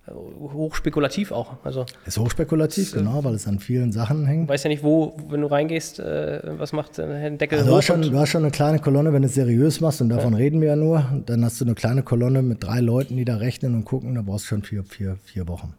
[0.09, 1.57] hochspekulativ auch.
[1.65, 4.49] Also Ist hochspekulativ, genau, weil es an vielen Sachen hängt.
[4.49, 7.71] du weißt ja nicht, wo, wenn du reingehst, äh, was macht äh, ein Deckel Also
[7.71, 10.09] du hast, schon, du hast schon eine kleine Kolonne, wenn du es seriös machst, und
[10.09, 13.25] davon reden wir ja nur, dann hast du eine kleine Kolonne mit drei Leuten, die
[13.25, 15.75] da rechnen und gucken, da brauchst du schon vier, vier, vier Wochen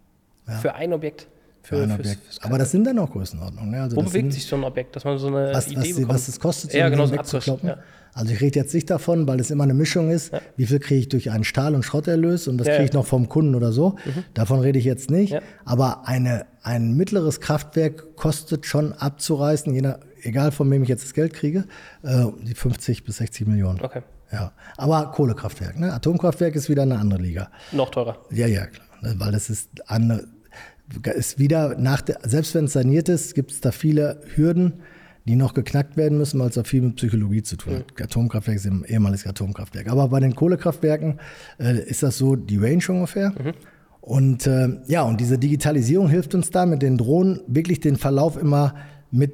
[0.61, 1.28] für ein Objekt.
[1.61, 2.21] für ein fürs- Objekt.
[2.24, 3.71] fürs- Aber das sind dann auch Größenordnungen.
[3.71, 3.82] Ne?
[3.82, 5.78] Also Wo das bewegt sind, sich so ein Objekt, dass man so eine was, Idee
[5.80, 6.09] was, bekommt?
[6.09, 7.34] was es kostet, so ja, ein genau, so Abriss.
[7.34, 7.69] wegzukloppen.
[7.69, 7.78] Ja.
[8.14, 10.99] Also ich rede jetzt nicht davon, weil es immer eine Mischung ist, wie viel kriege
[10.99, 12.89] ich durch einen Stahl- und Schrotterlös und was Ja, kriege ja.
[12.89, 13.97] ich noch vom Kunden oder so.
[14.34, 15.32] Davon rede ich jetzt nicht.
[15.34, 15.41] Ja.
[15.66, 21.03] Aber eine, ein mittleres Kraftwerk kostet schon abzureißen, je nach, egal von wem ich jetzt
[21.03, 21.66] das Geld kriege,
[22.03, 23.82] äh, die 50 bis 60 Millionen.
[23.82, 24.01] Okay.
[24.32, 25.93] Ja, aber Kohlekraftwerk, ne?
[25.93, 27.49] Atomkraftwerk ist wieder eine andere Liga.
[27.72, 28.18] Noch teurer.
[28.32, 28.88] Ja, ja, klar.
[29.01, 30.24] Ne, Weil das ist andere,
[31.16, 34.74] ist wieder nach der, selbst wenn es saniert ist, gibt es da viele Hürden,
[35.26, 38.01] die noch geknackt werden müssen, weil es auch viel mit Psychologie zu tun hat.
[38.01, 39.88] Atomkraftwerk ist ein ehemaliges Atomkraftwerk.
[39.88, 41.19] Aber bei den Kohlekraftwerken
[41.59, 43.34] äh, ist das so die Range ungefähr.
[44.01, 48.36] Und äh, ja, und diese Digitalisierung hilft uns da mit den Drohnen wirklich den Verlauf
[48.38, 48.76] immer
[49.11, 49.34] mit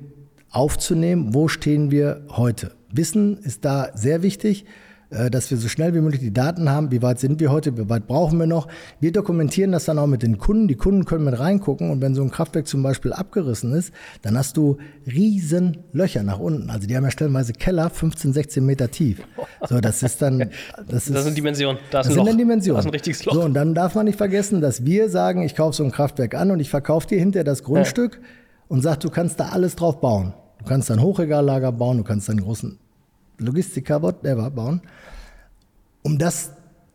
[0.51, 2.71] aufzunehmen, wo stehen wir heute.
[2.91, 4.65] Wissen ist da sehr wichtig,
[5.10, 7.89] dass wir so schnell wie möglich die Daten haben, wie weit sind wir heute, wie
[7.89, 8.68] weit brauchen wir noch.
[8.99, 10.68] Wir dokumentieren das dann auch mit den Kunden.
[10.68, 13.91] Die Kunden können mit reingucken und wenn so ein Kraftwerk zum Beispiel abgerissen ist,
[14.22, 16.70] dann hast du riesen Löcher nach unten.
[16.70, 19.22] Also die haben ja stellenweise Keller 15, 16 Meter tief.
[19.68, 20.39] So, das ist dann,
[20.88, 21.80] das ist, Das sind Dimensionen.
[21.89, 22.76] Das ein sind dann Dimensionen.
[22.76, 23.34] Da ist ein richtiges Loch.
[23.34, 26.36] So, und dann darf man nicht vergessen, dass wir sagen, ich kaufe so ein Kraftwerk
[26.36, 28.22] an und ich verkaufe dir hinterher das Grundstück
[28.68, 30.34] und sag, du kannst da alles drauf bauen.
[30.60, 32.78] Du kannst ein Hochregallager bauen, du kannst einen großen
[33.39, 34.81] Logistiker, whatever, bauen.
[36.03, 36.51] Um das,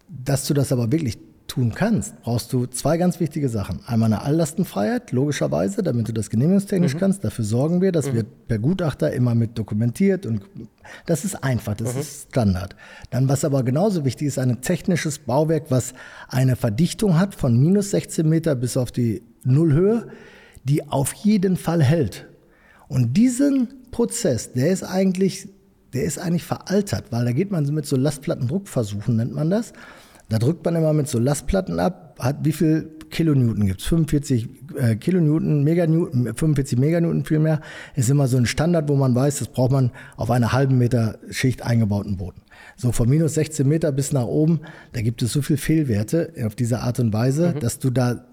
[0.09, 3.81] dass du das aber wirklich tun kannst, brauchst du zwei ganz wichtige Sachen.
[3.87, 7.23] Einmal eine Alllastenfreiheit, logischerweise, damit du das genehmigungstechnisch kannst.
[7.23, 10.43] Dafür sorgen wir, das wird per Gutachter immer mit dokumentiert und
[11.07, 12.75] das ist einfach, das ist Standard.
[13.11, 15.95] Dann, was aber genauso wichtig ist, ein technisches Bauwerk, was
[16.29, 20.09] eine Verdichtung hat von minus 16 Meter bis auf die Nullhöhe,
[20.65, 22.27] die auf jeden Fall hält.
[22.89, 25.49] Und diesen Prozess, der ist eigentlich,
[25.95, 29.73] der ist eigentlich veraltert, weil da geht man mit so Lastplattendruckversuchen, nennt man das.
[30.29, 33.87] Da drückt man immer mit so Lastplatten ab, hat wie viel Kilonewton gibt es?
[33.87, 37.61] 45 äh, Kilonewton, Meganewton, 45 Meganewton vielmehr,
[37.95, 41.19] ist immer so ein Standard, wo man weiß, das braucht man auf einer halben Meter
[41.31, 42.41] Schicht eingebauten Boden.
[42.77, 44.61] So von minus 16 Meter bis nach oben,
[44.93, 48.25] da gibt es so viel Fehlwerte auf diese Art und Weise, dass du da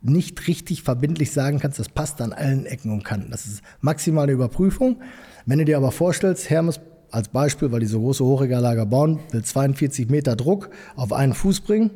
[0.00, 3.30] nicht richtig verbindlich sagen kannst, das passt an allen Ecken und Kanten.
[3.30, 5.00] Das ist maximale Überprüfung.
[5.46, 6.80] Wenn du dir aber vorstellst, Hermes
[7.12, 11.60] als Beispiel, weil die so große Hochregallager bauen, will 42 Meter Druck auf einen Fuß
[11.60, 11.90] bringen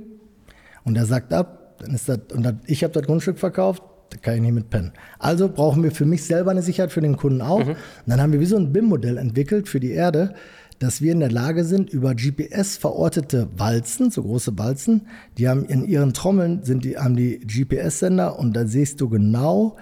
[0.85, 4.19] und der sagt ab, dann ist das, und das, ich habe das Grundstück verkauft, da
[4.19, 4.93] kann ich nicht mit pennen.
[5.19, 7.67] Also brauchen wir für mich selber eine Sicherheit, für den Kunden auch.
[7.67, 10.35] Und dann haben wir wie so ein BIM-Modell entwickelt für die Erde,
[10.79, 15.07] dass wir in der Lage sind, über GPS verortete Walzen, so große Walzen,
[15.39, 19.77] die haben in ihren Trommeln sind die, haben die GPS-Sender und da siehst du genau,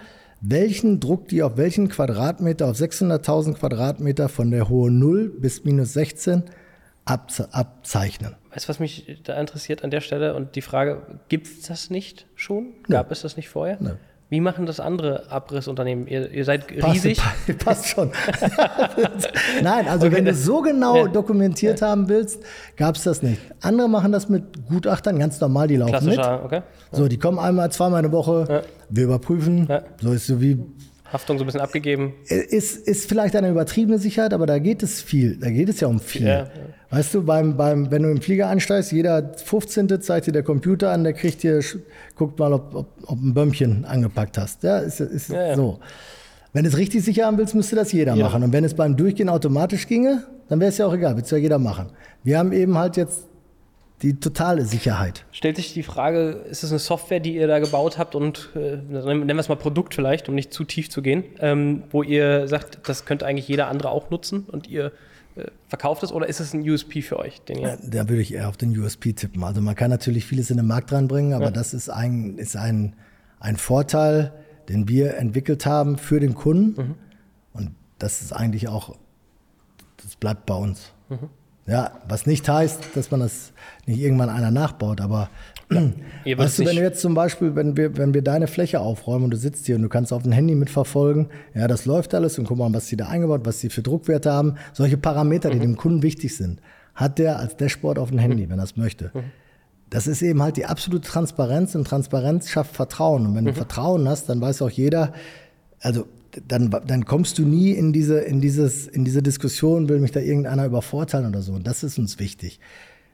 [0.47, 5.95] welchen Druck die auf welchen Quadratmeter, auf 600.000 Quadratmeter von der hohe 0 bis minus
[5.95, 6.45] 16
[7.05, 8.37] abze abzeichnen.
[8.53, 11.91] Weißt du, was mich da interessiert an der Stelle und die Frage, gibt es das
[11.91, 12.75] nicht schon?
[12.89, 13.79] Gab es das nicht vorher?
[13.81, 13.99] Nein.
[14.35, 16.09] Wie machen das andere Abrissunternehmen?
[16.09, 17.19] Ihr, ihr seid riesig.
[17.19, 18.11] Passt, passt schon.
[19.63, 21.07] Nein, also okay, wenn du so genau ja.
[21.07, 21.91] dokumentiert ja.
[21.91, 22.43] haben willst,
[22.77, 23.41] gab es das nicht.
[23.61, 26.19] Andere machen das mit Gutachtern, ganz normal, die laufen mit.
[26.19, 26.63] Okay.
[26.91, 29.69] So, die kommen einmal, zweimal eine Woche, wir überprüfen.
[30.03, 30.61] So ist so wie
[31.15, 32.13] Haftung so ein bisschen abgegeben.
[32.27, 35.39] Ist, ist vielleicht eine übertriebene Sicherheit, aber da geht es viel.
[35.39, 36.27] Da geht es ja um viel.
[36.27, 36.49] Ja, ja.
[36.91, 40.01] Weißt du, beim, beim, wenn du im Flieger einsteigst, jeder 15.
[40.03, 41.61] zeigt dir der Computer an, der kriegt dir,
[42.17, 44.63] guckt mal, ob, ob, ob ein Bömmchen angepackt hast.
[44.63, 45.79] Ja, ist, ist ja, so.
[46.53, 48.43] Wenn du es richtig sicher haben willst, müsste das jeder machen.
[48.43, 51.31] Und wenn es beim Durchgehen automatisch ginge, dann wäre es ja auch egal, würde es
[51.31, 51.87] ja jeder machen.
[52.23, 53.25] Wir haben eben halt jetzt
[54.03, 55.25] die totale Sicherheit.
[55.33, 58.77] Stellt sich die Frage, ist es eine Software, die ihr da gebaut habt und äh,
[58.77, 62.49] nennen wir es mal Produkt vielleicht, um nicht zu tief zu gehen, ähm, wo ihr
[62.49, 64.93] sagt, das könnte eigentlich jeder andere auch nutzen und ihr
[65.37, 67.41] äh, verkauft es oder ist es ein USP für euch?
[67.49, 69.43] Ja, da würde ich eher auf den USP tippen.
[69.43, 71.51] Also man kann natürlich vieles in den Markt reinbringen, aber ja.
[71.51, 72.95] das ist ein, ist ein,
[73.41, 74.33] ein Vorteil,
[74.69, 76.81] den wir entwickelt haben für den Kunden.
[76.81, 76.95] Mhm.
[77.53, 78.97] Und das ist eigentlich auch,
[79.97, 80.93] das bleibt bei uns.
[81.09, 81.31] Mhm.
[81.67, 83.53] Ja, was nicht heißt, dass man das
[83.87, 85.31] nicht irgendwann einer nachbaut, aber
[86.25, 89.25] ja, weißt du, wenn du jetzt zum Beispiel, wenn wir, wenn wir deine Fläche aufräumen
[89.25, 92.39] und du sitzt hier und du kannst auf dem Handy mitverfolgen, ja, das läuft alles
[92.39, 95.57] und guck mal, was sie da eingebaut, was sie für Druckwerte haben, solche Parameter, die
[95.57, 95.63] mhm.
[95.63, 96.61] dem Kunden wichtig sind,
[96.95, 98.51] hat der als Dashboard auf dem Handy, mhm.
[98.51, 99.11] wenn er es möchte.
[99.15, 99.25] Mhm.
[99.89, 103.27] Das ist eben halt die absolute Transparenz und Transparenz schafft Vertrauen.
[103.27, 103.57] Und wenn du mhm.
[103.57, 105.13] Vertrauen hast, dann weiß auch jeder,
[105.81, 106.07] also
[106.49, 110.21] dann, dann kommst du nie in diese, in, dieses, in diese Diskussion, will mich da
[110.21, 111.53] irgendeiner übervorteilen oder so.
[111.53, 112.61] Und das ist uns wichtig.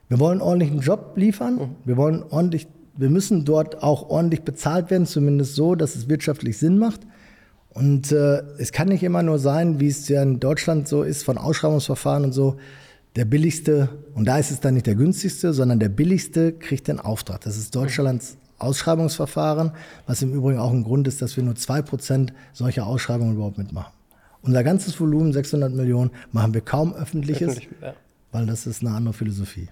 [0.07, 1.55] Wir wollen ordentlich einen Job liefern.
[1.55, 1.75] Mhm.
[1.85, 2.67] Wir wollen ordentlich,
[2.97, 7.01] wir müssen dort auch ordentlich bezahlt werden, zumindest so, dass es wirtschaftlich Sinn macht.
[7.69, 11.23] Und äh, es kann nicht immer nur sein, wie es ja in Deutschland so ist,
[11.23, 12.57] von Ausschreibungsverfahren und so,
[13.15, 16.99] der billigste, und da ist es dann nicht der günstigste, sondern der billigste kriegt den
[16.99, 17.41] Auftrag.
[17.41, 19.71] Das ist Deutschlands Ausschreibungsverfahren,
[20.07, 23.91] was im Übrigen auch ein Grund ist, dass wir nur 2% solcher Ausschreibungen überhaupt mitmachen.
[24.43, 27.93] Unser ganzes Volumen, 600 Millionen, machen wir kaum öffentliches, Öffentlich, ja.
[28.31, 29.69] weil das ist eine andere Philosophie.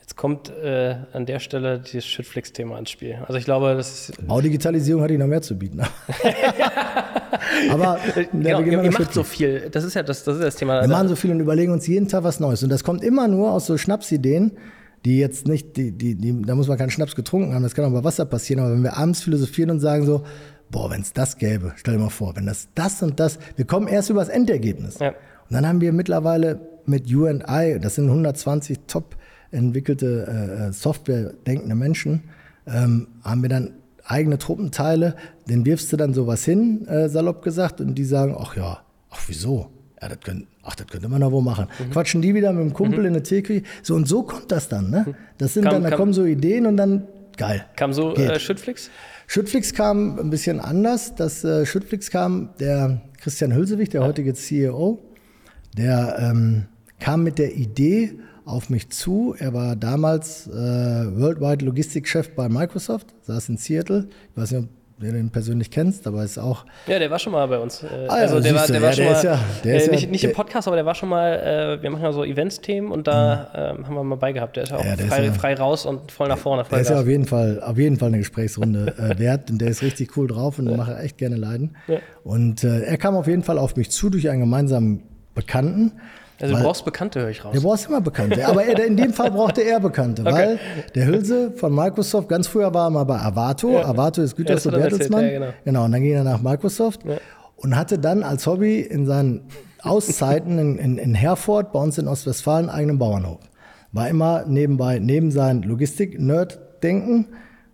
[0.00, 3.18] Jetzt kommt äh, an der Stelle dieses Shitflix-Thema ins Spiel.
[3.26, 4.26] Also ich glaube, das ist.
[4.26, 5.80] Baudigitalisierung hat Ihnen noch mehr zu bieten.
[7.70, 7.98] Aber
[8.32, 9.70] genau, ja, ihr, ihr macht so viel.
[9.70, 10.80] Das ist ja das, das, ist das Thema.
[10.82, 12.62] Wir machen so viel und überlegen uns jeden Tag was Neues.
[12.62, 14.52] Und das kommt immer nur aus so Schnapsideen,
[15.04, 17.84] die jetzt nicht, die, die, die, da muss man keinen Schnaps getrunken haben, das kann
[17.84, 20.24] auch bei Wasser passieren, aber wenn wir abends philosophieren und sagen so,
[20.70, 23.66] boah, wenn es das gäbe, stell dir mal vor, wenn das das und das, wir
[23.66, 24.98] kommen erst über das Endergebnis.
[24.98, 25.08] Ja.
[25.08, 25.16] Und
[25.50, 29.16] dann haben wir mittlerweile mit UNI, das sind 120 top
[29.50, 32.24] entwickelte äh, Software denkende Menschen,
[32.66, 33.74] ähm, haben wir dann
[34.04, 35.14] eigene Truppenteile,
[35.48, 39.20] den wirfst du dann sowas hin, äh, salopp gesagt, und die sagen, ach ja, ach
[39.26, 39.70] wieso?
[40.02, 41.68] Ja, das können, ach, das könnte man doch wohl machen.
[41.78, 41.92] Mhm.
[41.92, 43.06] Quatschen die wieder mit dem Kumpel mhm.
[43.06, 43.62] in der Theke.
[43.82, 44.90] So und so kommt das dann.
[44.90, 45.04] Ne?
[45.06, 45.14] Mhm.
[45.38, 47.64] Das sind kam, dann, da kam, kommen so Ideen und dann geil.
[47.76, 48.90] Kam so äh, Schüttflix?
[49.28, 51.14] Schüttflix kam ein bisschen anders.
[51.14, 54.98] Das äh, Schüttflix kam der Christian Hülsewig, der heutige CEO,
[55.78, 56.64] der ähm,
[56.98, 59.36] kam mit der Idee auf mich zu.
[59.38, 64.08] Er war damals äh, Worldwide Logistikchef bei Microsoft, saß in Seattle.
[64.32, 64.68] Ich weiß nicht, ob
[65.10, 66.64] du den persönlich kennst, aber ist auch.
[66.86, 67.82] Ja, der war schon mal bei uns.
[67.82, 69.40] Äh, ah, also der war, der war schon mal.
[69.64, 71.78] Äh, nicht, nicht im Podcast, aber der war schon mal.
[71.78, 73.86] Äh, wir machen ja so Events-Themen und da mhm.
[73.86, 74.56] haben wir mal beigehabt.
[74.56, 76.64] Der ist ja auch der frei, frei, raus und voll nach vorne.
[76.70, 79.68] Der ist ja auf jeden Fall, auf jeden Fall eine Gesprächsrunde äh, wert und der
[79.68, 80.76] ist richtig cool drauf und ja.
[80.76, 81.76] macht echt gerne leiden.
[81.88, 81.98] Ja.
[82.24, 85.02] Und äh, er kam auf jeden Fall auf mich zu durch einen gemeinsamen
[85.34, 85.92] Bekannten.
[86.42, 87.54] Also du brauchst Bekannte, höre ich raus.
[87.54, 88.46] Du brauchst immer Bekannte.
[88.46, 90.32] Aber er, in dem Fall brauchte er Bekannte, okay.
[90.32, 90.58] weil
[90.94, 93.74] der Hülse von Microsoft, ganz früher war er mal bei Avato.
[93.74, 93.86] Ja.
[93.86, 95.24] Avato ist Güters ja, Bertelsmann.
[95.24, 95.52] Ja, genau.
[95.64, 97.18] genau, und dann ging er nach Microsoft ja.
[97.56, 99.42] und hatte dann als Hobby in seinen
[99.82, 103.40] Auszeiten in, in, in Herford, bei uns in Ostwestfalen, einen eigenen Bauernhof.
[103.92, 107.26] War immer nebenbei, neben seinem Logistik-Nerd-Denken,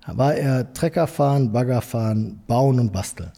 [0.07, 3.31] war er Trecker fahren, Bagger fahren, bauen und basteln.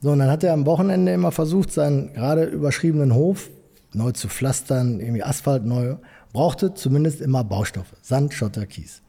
[0.00, 3.50] So, und dann hat er am Wochenende immer versucht, seinen gerade überschriebenen Hof
[3.94, 5.96] neu zu pflastern, irgendwie Asphalt neu,
[6.32, 9.02] brauchte zumindest immer Baustoffe, Sand, Schotter, Kies.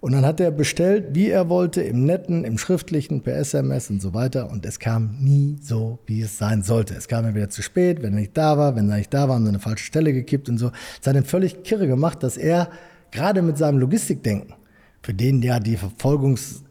[0.00, 4.00] Und dann hat er bestellt, wie er wollte, im netten, im schriftlichen, per SMS und
[4.02, 4.50] so weiter.
[4.50, 6.94] Und es kam nie so, wie es sein sollte.
[6.94, 9.36] Es kam entweder zu spät, wenn er nicht da war, wenn er nicht da war,
[9.36, 10.70] haben sie eine falsche Stelle gekippt und so.
[11.00, 12.68] Es hat ihn völlig kirre gemacht, dass er
[13.10, 14.54] gerade mit seinem Logistikdenken,
[15.02, 16.62] für den ja die Verfolgungs-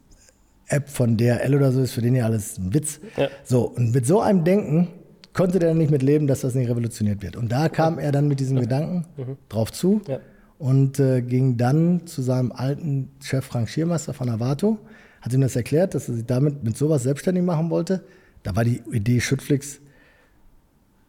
[0.67, 2.99] App von DRL oder so ist, für den ja alles ein Witz.
[3.17, 3.29] Ja.
[3.43, 4.87] So, und mit so einem Denken
[5.35, 7.35] konnte der nicht mit leben, dass das nicht revolutioniert wird.
[7.35, 9.37] Und da kam er dann mit diesem Gedanken mhm.
[9.49, 10.19] drauf zu ja.
[10.57, 14.79] und äh, ging dann zu seinem alten Chef Frank Schiermeister von Avato,
[15.21, 18.03] hat ihm das erklärt, dass er sich damit mit sowas selbstständig machen wollte.
[18.43, 19.79] Da war die Idee Schüttflix,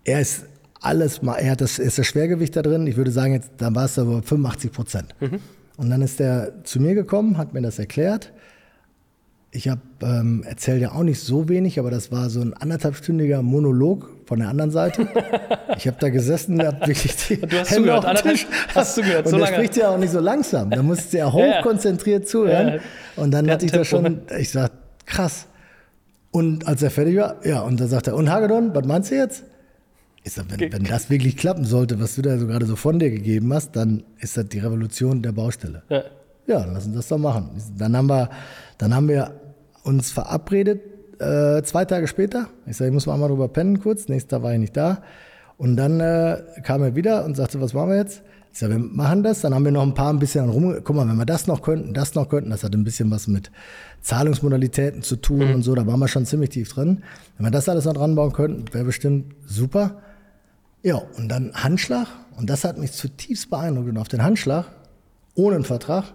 [0.04, 0.44] er ist
[0.80, 2.86] alles mal, er hat das, ist das Schwergewicht da drin.
[2.86, 5.14] Ich würde sagen, jetzt, da war es da 85 Prozent.
[5.20, 5.38] Mhm.
[5.76, 8.32] Und dann ist er zu mir gekommen, hat mir das erklärt
[9.56, 13.42] ich habe ähm, erzähle ja auch nicht so wenig, aber das war so ein anderthalbstündiger
[13.42, 15.08] Monolog von der anderen Seite.
[15.78, 18.46] Ich habe da gesessen, habe wirklich die Du hast Hände zugehört, auf den Tisch.
[18.74, 19.56] hast zugehört, und so der lange.
[19.56, 20.70] spricht ja auch nicht so langsam.
[20.70, 22.68] Da musst du ja hochkonzentriert zuhören.
[23.16, 23.22] Ja.
[23.22, 24.34] Und dann Der hatte ich hat da schon, Tempo.
[24.36, 24.70] ich sag,
[25.04, 25.46] krass.
[26.30, 29.16] Und als er fertig war, ja, und dann sagt er, und Hagedorn, was meinst du
[29.16, 29.44] jetzt?
[30.24, 32.98] Ich sag, wenn, wenn das wirklich klappen sollte, was du da so gerade so von
[32.98, 35.82] dir gegeben hast, dann ist das die Revolution der Baustelle.
[35.90, 36.04] Ja.
[36.46, 37.50] Ja, dann lass uns das doch machen.
[37.76, 38.30] Dann haben wir,
[38.78, 39.32] dann haben wir
[39.82, 40.80] uns verabredet,
[41.20, 42.48] äh, zwei Tage später.
[42.66, 44.08] Ich sage, ich muss mal einmal drüber pennen kurz.
[44.08, 45.02] Nächsten Tag war ich nicht da.
[45.58, 48.22] Und dann äh, kam er wieder und sagte, was machen wir jetzt?
[48.52, 49.40] Ich sage, wir machen das.
[49.40, 50.76] Dann haben wir noch ein paar ein bisschen rum.
[50.84, 53.26] Guck mal, wenn wir das noch könnten, das noch könnten, das hat ein bisschen was
[53.28, 53.50] mit
[54.02, 55.74] Zahlungsmodalitäten zu tun und so.
[55.74, 57.02] Da waren wir schon ziemlich tief drin.
[57.36, 60.02] Wenn wir das alles noch dran bauen könnten, wäre bestimmt super.
[60.82, 62.06] Ja, und dann Handschlag.
[62.36, 63.88] Und das hat mich zutiefst beeindruckt.
[63.88, 64.66] Und auf den Handschlag,
[65.34, 66.14] ohne einen Vertrag,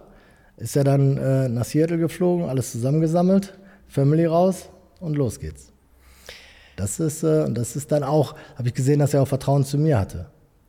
[0.56, 4.68] ist er dann äh, nach Seattle geflogen, alles zusammengesammelt, Family raus
[5.02, 5.72] und los geht's.
[6.76, 9.64] Das ist, äh, und das ist dann auch, habe ich gesehen, dass er auch Vertrauen
[9.64, 10.26] zu mir hatte.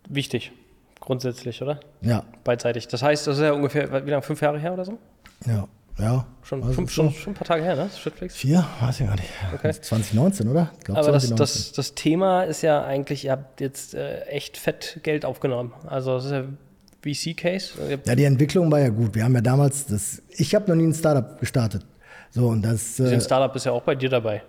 [0.09, 0.51] Wichtig,
[0.99, 1.79] grundsätzlich, oder?
[2.01, 2.87] Ja, Beidseitig.
[2.87, 4.97] Das heißt, das ist ja ungefähr, wie lange, fünf Jahre her oder so?
[5.45, 5.67] ja,
[5.99, 6.25] ja.
[6.41, 7.83] Schon, Also fünf, schon, schon ein paar Tage her, ne?
[7.83, 8.35] Das Shitflix.
[8.35, 8.65] Vier?
[8.81, 9.29] Weiß ich gar nicht.
[9.53, 9.71] Okay.
[9.81, 10.71] 2019, oder?
[10.79, 11.37] Ich glaube Aber das, 2019.
[11.37, 15.71] das, das Thema ist ja eigentlich, ihr habt jetzt äh, echt fett Geld aufgenommen.
[15.87, 16.43] Also das ist ja
[17.03, 17.99] VC-Case.
[18.05, 19.13] Ja, die Entwicklung war ja gut.
[19.15, 21.85] Wir haben ja damals, das, ich habe noch nie ein Startup gestartet.
[22.33, 22.99] So, und das.
[22.99, 24.41] Äh, Startup ist ja auch bei dir dabei.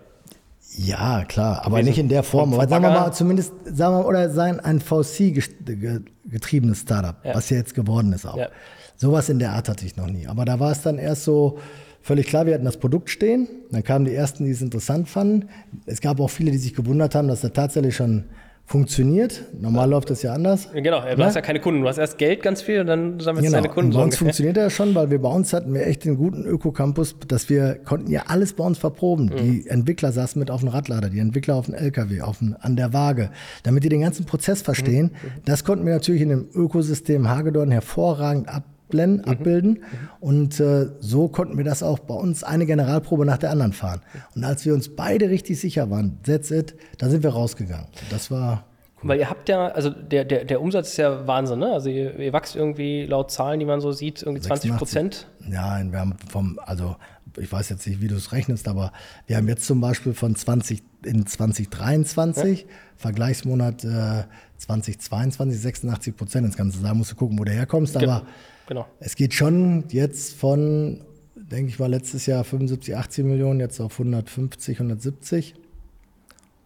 [0.77, 2.53] Ja, klar, aber nicht in der Form.
[2.53, 7.35] Aber sagen wir mal, zumindest, sagen wir, oder sein ein VC-getriebenes Startup, Ja.
[7.35, 8.35] was ja jetzt geworden ist auch.
[8.37, 8.49] Ja.
[8.97, 10.25] Sowas in der Art hatte ich noch nie.
[10.27, 11.59] Aber da war es dann erst so
[12.01, 13.47] völlig klar, wir hatten das Produkt stehen.
[13.71, 15.49] Dann kamen die ersten, die es interessant fanden.
[15.85, 18.25] Es gab auch viele, die sich gewundert haben, dass das tatsächlich schon
[18.67, 19.43] funktioniert.
[19.59, 20.69] Normal läuft das ja anders.
[20.73, 21.25] Genau, du Ne?
[21.25, 21.81] hast ja keine Kunden.
[21.81, 23.61] Du hast erst Geld ganz viel und dann sammelst du Genau.
[23.61, 23.89] deine Kunden.
[23.91, 24.19] Und bei so uns ungefähr.
[24.25, 27.75] funktioniert er schon, weil wir bei uns hatten wir echt den guten Ökocampus, dass wir
[27.75, 29.25] konnten ja alles bei uns verproben.
[29.27, 29.35] Mhm.
[29.37, 32.75] Die Entwickler saßen mit auf dem Radlader, die Entwickler auf dem LKW, auf dem, an
[32.75, 33.29] der Waage,
[33.63, 35.11] damit die den ganzen Prozess verstehen.
[35.13, 35.41] Mhm.
[35.45, 38.49] Das konnten wir natürlich in dem Ökosystem Hagedorn hervorragend
[38.85, 39.31] abblenden, Mhm.
[39.31, 39.83] abbilden.
[40.19, 44.01] Und äh, so konnten wir das auch bei uns eine Generalprobe nach der anderen fahren.
[44.35, 47.87] Und als wir uns beide richtig sicher waren, that's it, da sind wir rausgegangen.
[48.09, 48.65] Das war
[49.01, 51.71] Weil ihr habt ja, also der, der, der Umsatz ist ja Wahnsinn, ne?
[51.73, 55.27] Also ihr, ihr wächst irgendwie laut Zahlen, die man so sieht, irgendwie 20 Prozent.
[55.49, 56.95] Ja, wir haben vom, also
[57.37, 58.91] ich weiß jetzt nicht, wie du es rechnest, aber
[59.27, 62.65] wir haben jetzt zum Beispiel von 20 in 2023,
[62.97, 64.23] Vergleichsmonat äh,
[64.57, 66.57] 2022, 86 Prozent.
[66.57, 68.23] Kannst du sagen, musst du gucken, wo du herkommst, aber
[68.67, 68.87] Genau.
[68.99, 71.01] es geht schon jetzt von,
[71.35, 75.55] denke ich, war letztes Jahr 75, 80 Millionen, jetzt auf 150, 170.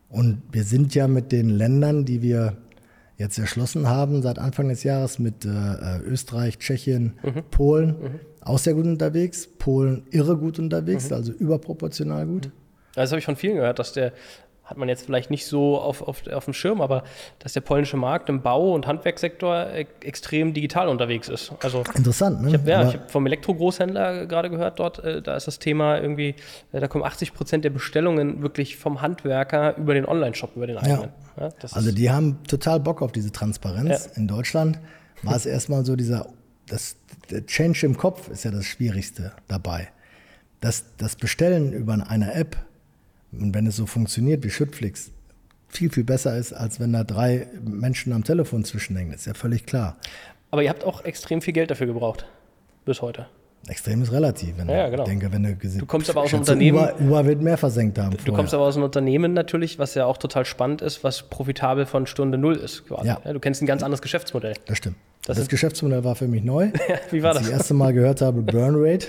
[0.10, 2.58] Und wir sind ja mit den Ländern, die wir
[3.18, 7.20] jetzt erschlossen haben, seit Anfang des Jahres mit äh, äh, Österreich, Tschechien,
[7.52, 9.48] Polen, auch sehr gut unterwegs.
[9.48, 12.50] Polen irre gut unterwegs, also überproportional gut.
[12.96, 14.14] Das habe ich von vielen gehört, dass der,
[14.70, 17.04] hat man jetzt vielleicht nicht so auf, auf, auf dem Schirm, aber
[17.40, 21.52] dass der polnische Markt im Bau- und Handwerkssektor e extrem digital unterwegs ist.
[21.64, 22.50] Also Interessant, ne?
[22.50, 26.00] Ich habe ja, ich hab vom Elektrogroßhändler gerade gehört dort, äh, da ist das Thema
[26.00, 26.36] irgendwie,
[26.72, 30.78] äh, da kommen 80 Prozent der Bestellungen wirklich vom Handwerker über den Online-Shop, über den
[30.78, 31.10] eigenen.
[31.40, 34.10] Ja, Also die haben total Bock auf diese Transparenz.
[34.12, 34.18] Ja.
[34.18, 34.80] In Deutschland
[35.24, 36.28] war es erstmal so dieser,
[36.68, 36.96] das,
[37.32, 39.90] der Change im Kopf ist ja das Schwierigste dabei.
[40.62, 42.58] Das, das Bestellen über eine App,
[43.32, 45.12] und wenn es so funktioniert wie Schüttflix,
[45.68, 49.12] viel, viel besser ist, als wenn da drei Menschen am Telefon zwischenhängen.
[49.12, 49.98] Das ist ja völlig klar.
[50.52, 52.26] aber ihr habt auch extrem viel Geld dafür gebraucht.
[52.86, 53.28] Bis heute.
[53.68, 54.58] Extrem ist relativ.
[54.58, 55.04] Wenn Ja, ja, du- genau.
[55.04, 57.58] Ich denke, wenn du, gesehen, Du kommst aber aus einem Unternehmen- Uber, Uber wird mehr
[57.58, 58.16] versenkt haben.
[58.26, 61.86] Du kommst aber aus einem Unternehmen natürlich, was ja auch total spannend ist, was profitabel
[61.86, 63.10] von Stunde Null ist quasi.
[63.10, 63.20] Ja.
[63.32, 64.54] du kennst ein ganz anderes Geschäftsmodell.
[64.66, 64.96] Das stimmt.
[65.26, 66.72] Das Das, Geschäftsmodell war für mich neu.
[67.12, 67.52] Wie war Als ich das?
[67.52, 69.08] das erste Mal gehört habe, Burn Rate.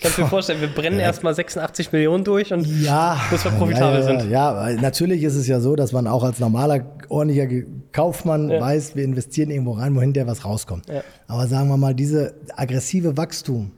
[0.00, 4.00] Kannst du dir vorstellen, wir brennen erstmal 86 Millionen durch und Ja, bis wir profitabel
[4.00, 4.30] ja, ja, sind.
[4.30, 9.04] Ja, natürlich ist es ja so, dass man auch als normaler, ordentlicher Kaufmann weiß, wir
[9.04, 10.88] investieren irgendwo rein, wohin der was rauskommt.
[10.88, 11.02] Ja.
[11.28, 13.70] Aber sagen wir mal, diese aggressive Wachstum,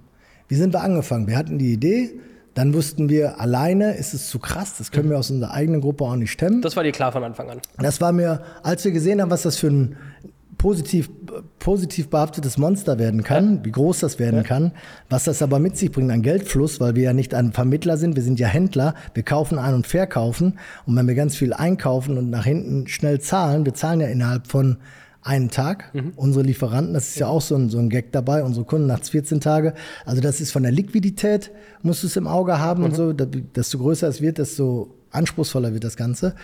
[0.48, 1.28] wie sind wir angefangen?
[1.28, 2.18] Wir hatten die Idee,
[2.54, 6.04] dann wussten wir, alleine ist es zu krass, das können wir aus unserer eigenen Gruppe
[6.04, 6.62] auch nicht stemmen.
[6.62, 7.60] Das war dir klar von Anfang an.
[7.78, 9.96] Das war mir, als wir gesehen haben, was das für ein
[10.60, 11.08] positiv,
[11.58, 14.72] positiv behaftetes Monster werden kann, wie groß das werden kann,
[15.08, 18.14] was das aber mit sich bringt an Geldfluss, weil wir ja nicht ein Vermittler sind,
[18.14, 22.18] wir sind ja Händler, wir kaufen ein und verkaufen und wenn wir ganz viel einkaufen
[22.18, 24.76] und nach hinten schnell zahlen, wir zahlen ja innerhalb von
[25.22, 25.92] einen Tag.
[26.16, 29.02] Unsere Lieferanten, das ist ja auch so ein, so ein Gag dabei, unsere Kunden nach
[29.02, 29.72] 14 Tage.
[30.04, 33.14] Also das ist von der Liquidität, musst du es im Auge haben und so.
[33.14, 36.34] Desto größer es wird, desto anspruchsvoller wird das Ganze.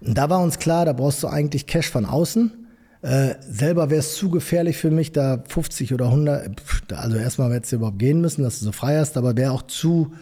[0.00, 2.65] Und da war uns klar, da brauchst du eigentlich Cash von außen.
[3.06, 7.52] Äh, selber wäre es zu gefährlich für mich, da 50 oder 100, pf, also erstmal
[7.52, 10.12] hättest du überhaupt gehen müssen, dass du so frei hast, aber wäre auch zu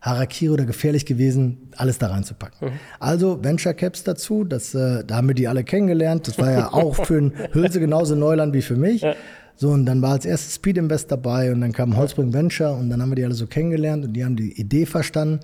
[0.00, 2.70] Harakiri oder gefährlich gewesen, alles da reinzupacken.
[2.70, 2.72] Mhm.
[2.98, 6.26] Also Venture Caps dazu, das, äh, da haben wir die alle kennengelernt.
[6.26, 9.02] Das war ja auch für einen Hülse genauso Neuland wie für mich.
[9.02, 9.14] Ja.
[9.54, 12.90] So, und dann war als erstes Speed Invest dabei und dann kam Holzbring Venture und
[12.90, 15.38] dann haben wir die alle so kennengelernt und die haben die Idee verstanden.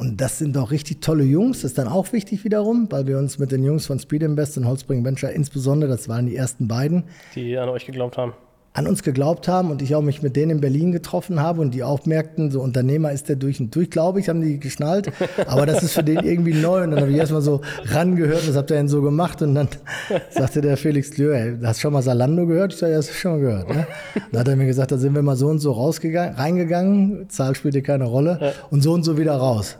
[0.00, 1.60] Und das sind auch richtig tolle Jungs.
[1.60, 4.56] Das ist dann auch wichtig wiederum, weil wir uns mit den Jungs von Speed Invest
[4.56, 8.32] und Holzbring Venture insbesondere, das waren die ersten beiden, die an euch geglaubt haben
[8.72, 11.74] an uns geglaubt haben und ich auch mich mit denen in Berlin getroffen habe und
[11.74, 15.10] die auch merkten, so Unternehmer ist der durch und durch, glaube ich, haben die geschnallt.
[15.48, 16.84] Aber das ist für den irgendwie neu.
[16.84, 19.42] Und dann habe ich erstmal so rangehört, was habt ihr denn so gemacht?
[19.42, 19.68] Und dann
[20.30, 22.72] sagte der Felix Lühr, hey, hast du schon mal Salando gehört?
[22.72, 23.68] Ich sage, ja, hast du schon mal gehört.
[23.68, 23.86] Ne?
[24.30, 27.56] Dann hat er mir gesagt, da sind wir mal so und so rausgegangen, reingegangen, Zahl
[27.56, 29.78] spielte keine Rolle und so und so wieder raus.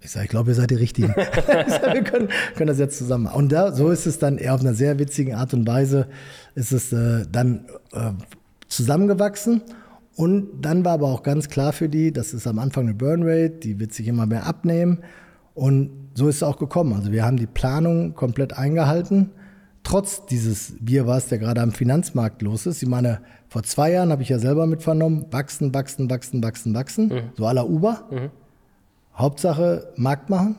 [0.00, 1.14] Ich sage, ich glaube, ihr seid die Richtigen.
[1.46, 3.36] sag, wir können, können, das jetzt zusammen machen.
[3.36, 6.06] Und da, so ist es dann eher auf einer sehr witzigen Art und Weise,
[6.54, 8.12] ist es äh, dann äh,
[8.68, 9.62] zusammengewachsen.
[10.14, 13.50] Und dann war aber auch ganz klar für die, das ist am Anfang eine Burnrate,
[13.50, 14.98] die wird sich immer mehr abnehmen.
[15.54, 16.94] Und so ist es auch gekommen.
[16.94, 19.30] Also wir haben die Planung komplett eingehalten,
[19.82, 22.82] trotz dieses Bier, was der gerade am Finanzmarkt los ist.
[22.82, 27.08] Ich meine, vor zwei Jahren habe ich ja selber mitvernommen, wachsen, wachsen, wachsen, wachsen, wachsen,
[27.08, 27.20] mhm.
[27.36, 28.04] so aller Uber.
[28.10, 28.30] Mhm.
[29.16, 30.56] Hauptsache Markt machen.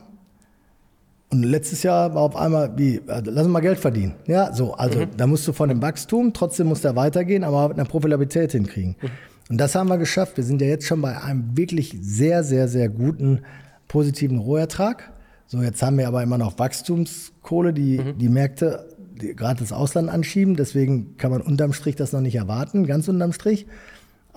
[1.30, 4.14] Und letztes Jahr war auf einmal, wie, äh, lass uns mal Geld verdienen.
[4.26, 5.08] Ja, so, also mhm.
[5.16, 8.96] da musst du von dem Wachstum, trotzdem muss der weitergehen, aber mit einer Profitabilität hinkriegen.
[9.00, 9.08] Mhm.
[9.50, 10.36] Und das haben wir geschafft.
[10.36, 13.42] Wir sind ja jetzt schon bei einem wirklich sehr, sehr, sehr guten
[13.88, 15.12] positiven Rohertrag.
[15.46, 18.18] So, jetzt haben wir aber immer noch Wachstumskohle, die mhm.
[18.18, 18.86] die Märkte
[19.18, 20.56] gerade das Ausland anschieben.
[20.56, 23.66] Deswegen kann man unterm Strich das noch nicht erwarten, ganz unterm Strich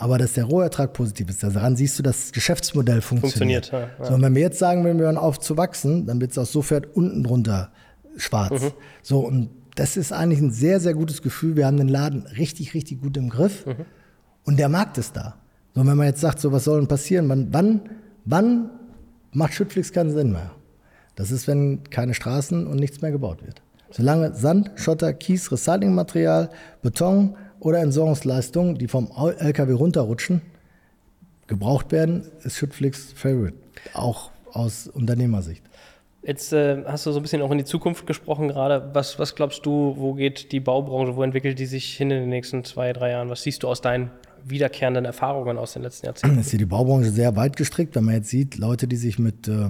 [0.02, 1.44] aber dass der Rohertrag positiv ist.
[1.44, 3.68] Daran siehst du, dass das Geschäftsmodell funktioniert.
[3.68, 4.10] funktioniert ja, ja.
[4.10, 6.40] So, und wenn wir jetzt sagen, wenn wir hören auf zu wachsen, dann wird es
[6.40, 7.70] auch sofort unten drunter
[8.18, 8.64] schwarz.
[8.64, 8.72] Mhm.
[9.04, 11.56] So, und das ist eigentlich ein sehr, sehr gutes Gefühl.
[11.56, 13.86] Wir haben den Laden richtig, richtig gut im Griff mhm.
[14.44, 15.36] und der Markt ist da.
[15.76, 17.82] So, wenn man jetzt sagt, so was soll denn passieren, wann, wann,
[18.26, 18.72] wann
[19.34, 20.50] macht Schüttflix keinen Sinn mehr?
[21.14, 23.62] Das ist, wenn keine Straßen und nichts mehr gebaut wird.
[23.92, 26.50] Solange Sand, Schotter, Kies, Recyclingmaterial,
[26.82, 29.10] Beton, oder Entsorgungsleistungen, die vom
[29.40, 30.42] LKW runterrutschen,
[31.48, 33.56] gebraucht werden, ist Schüttflix Favorite,
[33.94, 35.64] auch aus Unternehmersicht.
[36.24, 38.92] Jetzt äh, hast du so ein bisschen auch in die Zukunft gesprochen gerade.
[38.94, 42.30] Was, was glaubst du, wo geht die Baubranche, wo entwickelt die sich hin in den
[42.30, 43.30] nächsten zwei, drei Jahren?
[43.30, 44.12] Was siehst du aus deinen
[44.44, 46.40] wiederkehrenden Erfahrungen aus den letzten Jahrzehnten?
[46.40, 49.48] Ist hier die Baubranche sehr weit gestrickt, wenn man jetzt sieht, Leute, die sich mit
[49.48, 49.70] äh,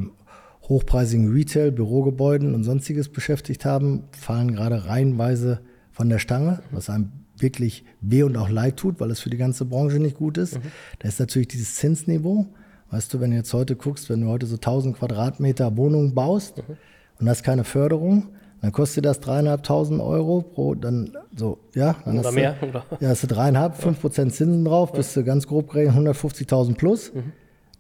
[0.67, 5.61] hochpreisigen Retail, Bürogebäuden und sonstiges beschäftigt haben, fallen gerade reihenweise
[5.91, 7.11] von der Stange, was einem
[7.41, 10.57] wirklich weh und auch leid tut, weil es für die ganze Branche nicht gut ist.
[10.57, 10.71] Mhm.
[10.99, 12.47] Da ist natürlich dieses Zinsniveau.
[12.89, 16.57] Weißt du, wenn du jetzt heute guckst, wenn du heute so 1000 Quadratmeter Wohnung baust
[16.57, 16.77] mhm.
[17.19, 18.29] und hast keine Förderung,
[18.61, 21.95] dann kostet das dreieinhalbtausend Euro pro, dann so, ja.
[22.05, 22.55] Dann oder mehr.
[22.59, 22.85] Du, oder?
[22.99, 24.97] Ja, hast du dreieinhalb, fünf Prozent Zinsen drauf, ja.
[24.97, 27.13] bist du ganz grob gerechnet 150.000 plus.
[27.13, 27.31] Mhm.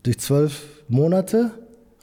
[0.03, 1.51] Durch zwölf Monate,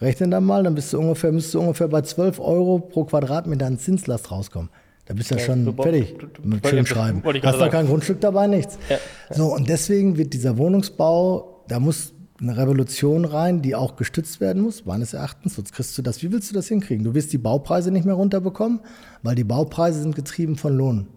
[0.00, 3.66] rechnen dann mal, dann bist du ungefähr, müsstest du ungefähr bei 12 Euro pro Quadratmeter
[3.66, 4.70] an Zinslast rauskommen.
[5.09, 7.22] Da bist du ja, schon du, fertig mit schön schreiben.
[7.42, 8.78] Hast da kein Grundstück dabei, nichts.
[8.90, 8.98] Ja.
[9.30, 14.62] So, und deswegen wird dieser Wohnungsbau, da muss eine Revolution rein, die auch gestützt werden
[14.62, 15.54] muss, meines Erachtens.
[15.56, 17.04] Sonst kriegst du das, wie willst du das hinkriegen?
[17.04, 18.80] Du wirst die Baupreise nicht mehr runterbekommen,
[19.22, 21.09] weil die Baupreise sind getrieben von Lohn.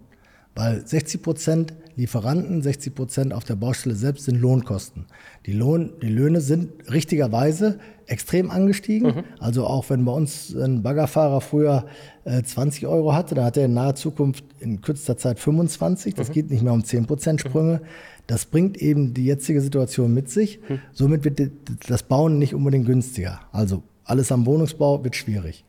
[0.54, 5.04] Weil 60 Prozent Lieferanten, 60 Prozent auf der Baustelle selbst sind Lohnkosten.
[5.44, 7.78] Die, Lohn, die Löhne sind richtigerweise
[8.12, 9.08] extrem angestiegen.
[9.08, 9.24] Mhm.
[9.40, 11.86] Also auch wenn bei uns ein Baggerfahrer früher
[12.24, 16.14] äh, 20 Euro hatte, dann hat er in naher Zukunft in kürzester Zeit 25.
[16.14, 16.32] Das mhm.
[16.32, 17.80] geht nicht mehr um 10 Prozent Sprünge.
[17.82, 17.86] Mhm.
[18.26, 20.60] Das bringt eben die jetzige Situation mit sich.
[20.68, 20.78] Mhm.
[20.92, 21.40] Somit wird
[21.88, 23.40] das Bauen nicht unbedingt günstiger.
[23.50, 25.64] Also alles am Wohnungsbau wird schwierig.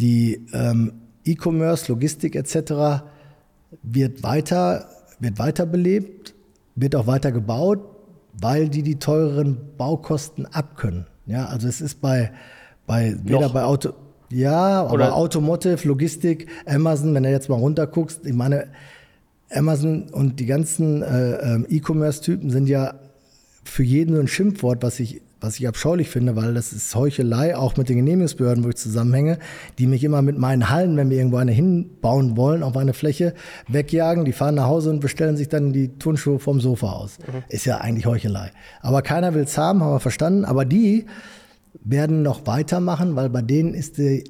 [0.00, 0.92] Die ähm,
[1.24, 3.02] E-Commerce, Logistik etc.
[3.82, 4.88] wird weiter
[5.18, 6.34] wird weiter belebt,
[6.74, 7.80] wird auch weiter gebaut,
[8.40, 11.06] weil die die teureren Baukosten abkönnen.
[11.28, 12.32] Ja, also es ist bei,
[12.86, 13.92] bei weder bei Auto,
[14.30, 18.68] ja, aber Oder Automotive, Logistik, Amazon, wenn du jetzt mal runterguckst, ich meine,
[19.50, 22.94] Amazon und die ganzen äh, ähm, E-Commerce-Typen sind ja
[23.64, 27.56] für jeden so ein Schimpfwort, was ich was ich abscheulich finde, weil das ist Heuchelei,
[27.56, 29.38] auch mit den Genehmigungsbehörden, wo ich zusammenhänge,
[29.78, 33.34] die mich immer mit meinen Hallen, wenn wir irgendwo eine hinbauen wollen, auf eine Fläche
[33.68, 34.24] wegjagen.
[34.24, 37.18] Die fahren nach Hause und bestellen sich dann die Turnschuhe vom Sofa aus.
[37.18, 37.42] Mhm.
[37.48, 38.50] Ist ja eigentlich Heuchelei.
[38.80, 40.44] Aber keiner will es haben, haben wir verstanden.
[40.44, 41.06] Aber die
[41.84, 44.24] werden noch weitermachen, weil bei denen ist die,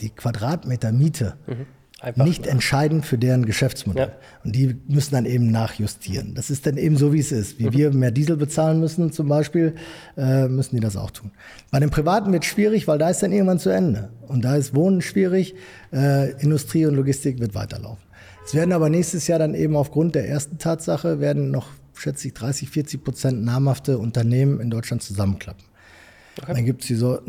[0.00, 1.66] die Quadratmeter Miete mhm
[2.02, 2.52] Einfach, nicht ja.
[2.52, 4.08] entscheidend für deren Geschäftsmodell.
[4.08, 4.14] Ja.
[4.42, 6.34] Und die müssen dann eben nachjustieren.
[6.34, 7.58] Das ist dann eben so, wie es ist.
[7.58, 7.72] Wie mhm.
[7.74, 9.74] wir mehr Diesel bezahlen müssen zum Beispiel,
[10.16, 11.30] äh, müssen die das auch tun.
[11.70, 14.10] Bei den Privaten wird es schwierig, weil da ist dann irgendwann zu Ende.
[14.28, 15.54] Und da ist Wohnen schwierig,
[15.92, 18.02] äh, Industrie und Logistik wird weiterlaufen.
[18.46, 22.34] Es werden aber nächstes Jahr dann eben aufgrund der ersten Tatsache, werden noch, schätze ich,
[22.34, 25.64] 30, 40 Prozent namhafte Unternehmen in Deutschland zusammenklappen.
[26.40, 26.54] Okay.
[26.54, 27.22] Dann gibt es diese,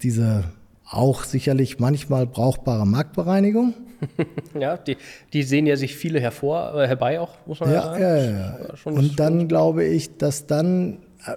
[0.00, 0.44] diese
[0.88, 3.74] auch sicherlich manchmal brauchbare Marktbereinigung.
[4.58, 4.96] ja, die,
[5.32, 8.02] die sehen ja sich viele hervor, äh, herbei auch, muss man ja, sagen.
[8.02, 8.58] Ja, ja, ja.
[8.84, 11.36] Und dann glaube ich, dass dann äh,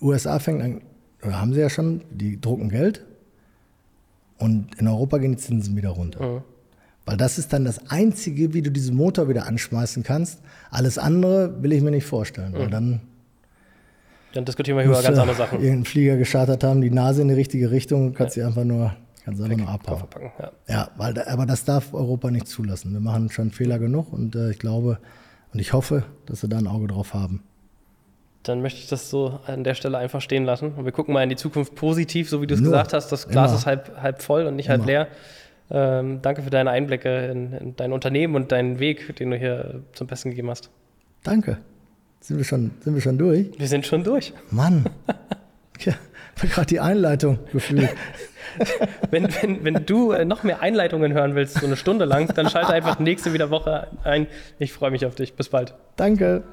[0.00, 0.80] USA fängt an,
[1.22, 3.04] oder haben sie ja schon, die drucken Geld
[4.38, 6.24] und in Europa gehen die Zinsen wieder runter.
[6.24, 6.42] Mhm.
[7.04, 10.40] Weil das ist dann das Einzige, wie du diesen Motor wieder anschmeißen kannst.
[10.70, 12.58] Alles andere will ich mir nicht vorstellen, mhm.
[12.58, 13.00] weil dann
[14.36, 15.60] dann diskutieren wir über ganz andere Sachen.
[15.60, 18.42] Irgendeinen Flieger geschartet haben, die Nase in die richtige Richtung, kannst ja.
[18.42, 18.94] sie einfach nur,
[19.26, 20.04] kannst einfach nur abhauen.
[20.38, 20.52] Ja.
[20.68, 22.92] ja, weil, aber das darf Europa nicht zulassen.
[22.92, 24.98] Wir machen schon Fehler genug und äh, ich glaube
[25.52, 27.42] und ich hoffe, dass sie da ein Auge drauf haben.
[28.44, 30.74] Dann möchte ich das so an der Stelle einfach stehen lassen.
[30.74, 33.10] Und wir gucken mal in die Zukunft positiv, so wie du es gesagt hast.
[33.10, 33.58] Das Glas Immer.
[33.58, 34.78] ist halb, halb voll und nicht Immer.
[34.78, 35.08] halb leer.
[35.68, 39.82] Ähm, danke für deine Einblicke in, in dein Unternehmen und deinen Weg, den du hier
[39.94, 40.70] zum Besten gegeben hast.
[41.24, 41.58] Danke.
[42.20, 43.48] Sind wir schon, sind wir schon durch?
[43.58, 44.32] Wir sind schon durch.
[44.50, 44.84] Mann.
[45.80, 45.92] Ja,
[46.38, 47.90] habe gerade die Einleitung gefühlt.
[49.10, 52.48] wenn, wenn, wenn du äh, noch mehr Einleitungen hören willst, so eine Stunde lang, dann
[52.48, 54.26] schalte einfach nächste wieder Woche ein.
[54.58, 55.34] Ich freue mich auf dich.
[55.34, 55.74] Bis bald.
[55.96, 56.44] Danke.